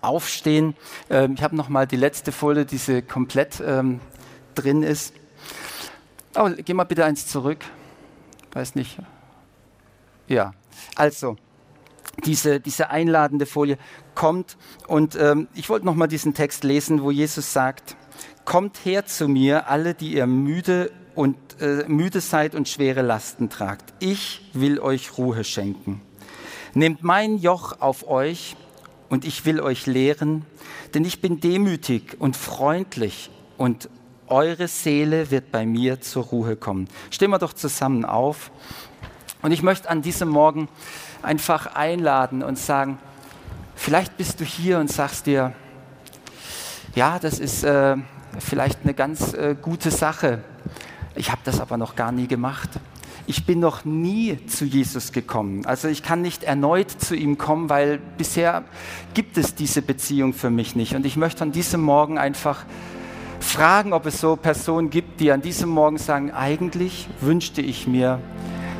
[0.00, 0.74] aufstehen.
[1.10, 4.00] Ähm, ich habe noch mal die letzte Folie, die sie komplett ähm,
[4.54, 5.14] drin ist.
[6.34, 7.58] Oh, geh mal bitte eins zurück.
[8.52, 8.98] Weiß nicht.
[10.28, 10.52] Ja,
[10.94, 11.36] also
[12.24, 13.78] diese, diese einladende Folie
[14.14, 17.96] kommt und ähm, ich wollte noch mal diesen Text lesen, wo Jesus sagt:
[18.44, 23.50] Kommt her zu mir, alle, die ihr müde und äh, müde seid und schwere Lasten
[23.50, 23.94] tragt.
[24.00, 26.00] Ich will euch Ruhe schenken.
[26.74, 28.56] Nehmt mein Joch auf euch
[29.08, 30.44] und ich will euch lehren,
[30.94, 33.88] denn ich bin demütig und freundlich und
[34.26, 36.88] eure Seele wird bei mir zur Ruhe kommen.
[37.10, 38.50] Stehen wir doch zusammen auf
[39.40, 40.68] Und ich möchte an diesem Morgen
[41.22, 42.98] einfach einladen und sagen,
[43.76, 45.54] vielleicht bist du hier und sagst dir,
[46.94, 47.96] ja, das ist äh,
[48.38, 50.42] vielleicht eine ganz äh, gute Sache.
[51.14, 52.70] Ich habe das aber noch gar nie gemacht.
[53.30, 55.66] Ich bin noch nie zu Jesus gekommen.
[55.66, 58.64] Also ich kann nicht erneut zu ihm kommen, weil bisher
[59.12, 60.94] gibt es diese Beziehung für mich nicht.
[60.94, 62.64] Und ich möchte an diesem Morgen einfach
[63.38, 68.18] fragen, ob es so Personen gibt, die an diesem Morgen sagen, eigentlich wünschte ich mir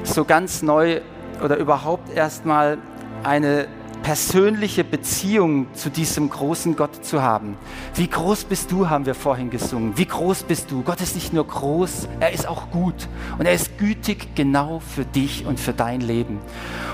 [0.02, 1.02] so ganz neu
[1.44, 2.78] oder überhaupt erstmal
[3.24, 3.68] eine
[4.08, 7.58] persönliche Beziehung zu diesem großen Gott zu haben.
[7.94, 9.98] Wie groß bist du, haben wir vorhin gesungen.
[9.98, 10.82] Wie groß bist du?
[10.82, 13.06] Gott ist nicht nur groß, er ist auch gut.
[13.38, 16.38] Und er ist gütig genau für dich und für dein Leben.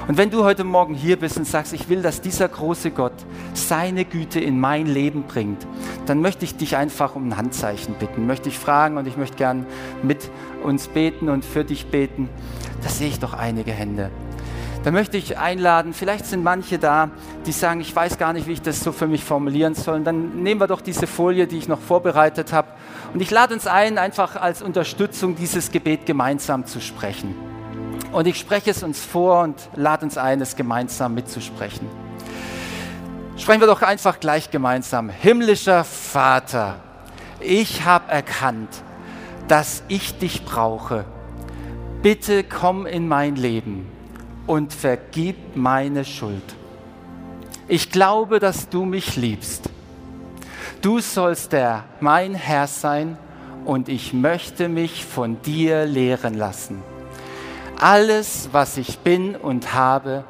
[0.09, 3.25] Und wenn du heute Morgen hier bist und sagst, ich will, dass dieser große Gott
[3.53, 5.65] seine Güte in mein Leben bringt,
[6.07, 9.37] dann möchte ich dich einfach um ein Handzeichen bitten, möchte ich fragen und ich möchte
[9.37, 9.67] gern
[10.03, 10.33] mit
[10.65, 12.29] uns beten und für dich beten.
[12.83, 14.11] Da sehe ich doch einige Hände.
[14.85, 17.09] Da möchte ich einladen, vielleicht sind manche da,
[17.47, 20.01] die sagen, ich weiß gar nicht, wie ich das so für mich formulieren soll.
[20.01, 22.69] Dann nehmen wir doch diese Folie, die ich noch vorbereitet habe.
[23.15, 27.35] Und ich lade uns ein, einfach als Unterstützung dieses Gebet gemeinsam zu sprechen.
[28.13, 31.89] Und ich spreche es uns vor und lade uns ein, es gemeinsam mitzusprechen.
[33.39, 35.09] Sprechen wir doch einfach gleich gemeinsam.
[35.09, 36.77] Himmlischer Vater,
[37.41, 38.83] ich habe erkannt,
[39.49, 41.07] dass ich dich brauche.
[42.03, 43.94] Bitte komm in mein Leben
[44.47, 46.43] und vergib meine Schuld.
[47.67, 49.71] Ich glaube, dass du mich liebst.
[50.83, 53.17] Du sollst der mein Herr sein
[53.65, 56.83] und ich möchte mich von dir lehren lassen.
[57.81, 60.25] Alles, was ich bin und habe,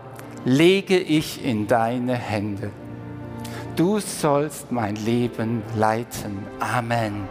[0.45, 2.71] lege ich in deine Hände.
[3.77, 6.47] Du sollst mein Leben leiten.
[6.61, 7.29] Amen.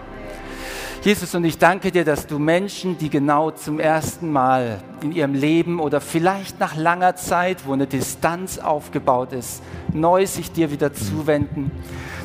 [1.03, 5.33] Jesus, und ich danke dir, dass du Menschen, die genau zum ersten Mal in ihrem
[5.33, 10.93] Leben oder vielleicht nach langer Zeit, wo eine Distanz aufgebaut ist, neu sich dir wieder
[10.93, 11.71] zuwenden,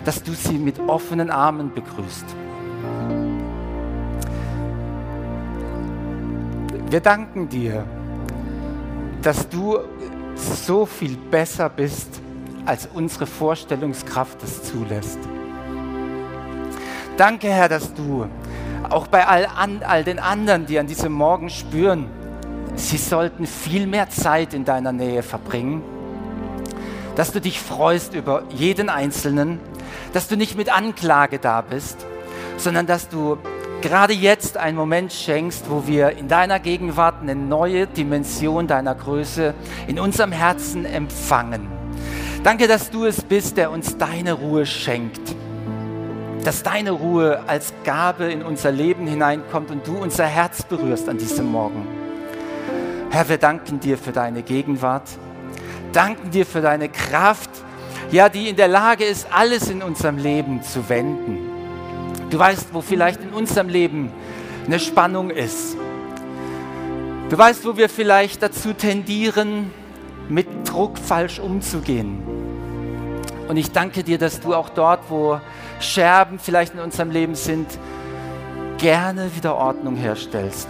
[0.04, 2.24] dass du sie mit offenen Armen begrüßt.
[6.88, 7.84] Wir danken dir,
[9.22, 9.78] dass du
[10.36, 12.20] so viel besser bist,
[12.64, 15.18] als unsere Vorstellungskraft es zulässt.
[17.16, 18.28] Danke, Herr, dass du
[18.90, 22.06] auch bei all, an, all den anderen, die an diesem Morgen spüren,
[22.76, 25.82] sie sollten viel mehr Zeit in deiner Nähe verbringen,
[27.16, 29.60] dass du dich freust über jeden Einzelnen,
[30.12, 32.06] dass du nicht mit Anklage da bist,
[32.56, 33.38] sondern dass du
[33.82, 39.54] gerade jetzt einen Moment schenkst, wo wir in deiner Gegenwart eine neue Dimension deiner Größe
[39.86, 41.68] in unserem Herzen empfangen.
[42.42, 45.37] Danke, dass du es bist, der uns deine Ruhe schenkt
[46.48, 51.18] dass deine Ruhe als Gabe in unser Leben hineinkommt und du unser Herz berührst an
[51.18, 51.86] diesem Morgen.
[53.10, 55.02] Herr, wir danken dir für deine Gegenwart,
[55.92, 57.50] danken dir für deine Kraft,
[58.10, 61.50] ja, die in der Lage ist, alles in unserem Leben zu wenden.
[62.30, 64.10] Du weißt, wo vielleicht in unserem Leben
[64.64, 65.76] eine Spannung ist.
[67.28, 69.70] Du weißt, wo wir vielleicht dazu tendieren,
[70.30, 72.22] mit Druck falsch umzugehen.
[73.48, 75.40] Und ich danke dir, dass du auch dort, wo
[75.80, 77.66] Scherben vielleicht in unserem Leben sind,
[78.78, 80.68] gerne wieder Ordnung herstellst.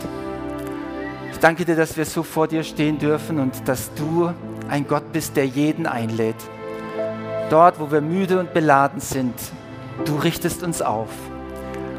[1.33, 4.33] Ich danke dir, dass wir so vor dir stehen dürfen und dass du
[4.69, 6.37] ein Gott bist, der jeden einlädt.
[7.51, 9.35] Dort, wo wir müde und beladen sind,
[10.05, 11.09] du richtest uns auf.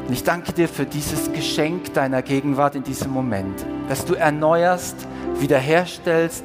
[0.06, 4.96] Und ich danke dir für dieses Geschenk deiner Gegenwart in diesem Moment, dass du erneuerst,
[5.38, 6.44] wiederherstellst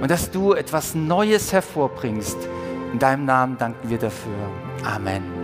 [0.00, 2.38] und dass du etwas Neues hervorbringst.
[2.92, 4.32] In deinem Namen danken wir dafür.
[4.84, 5.35] Amen.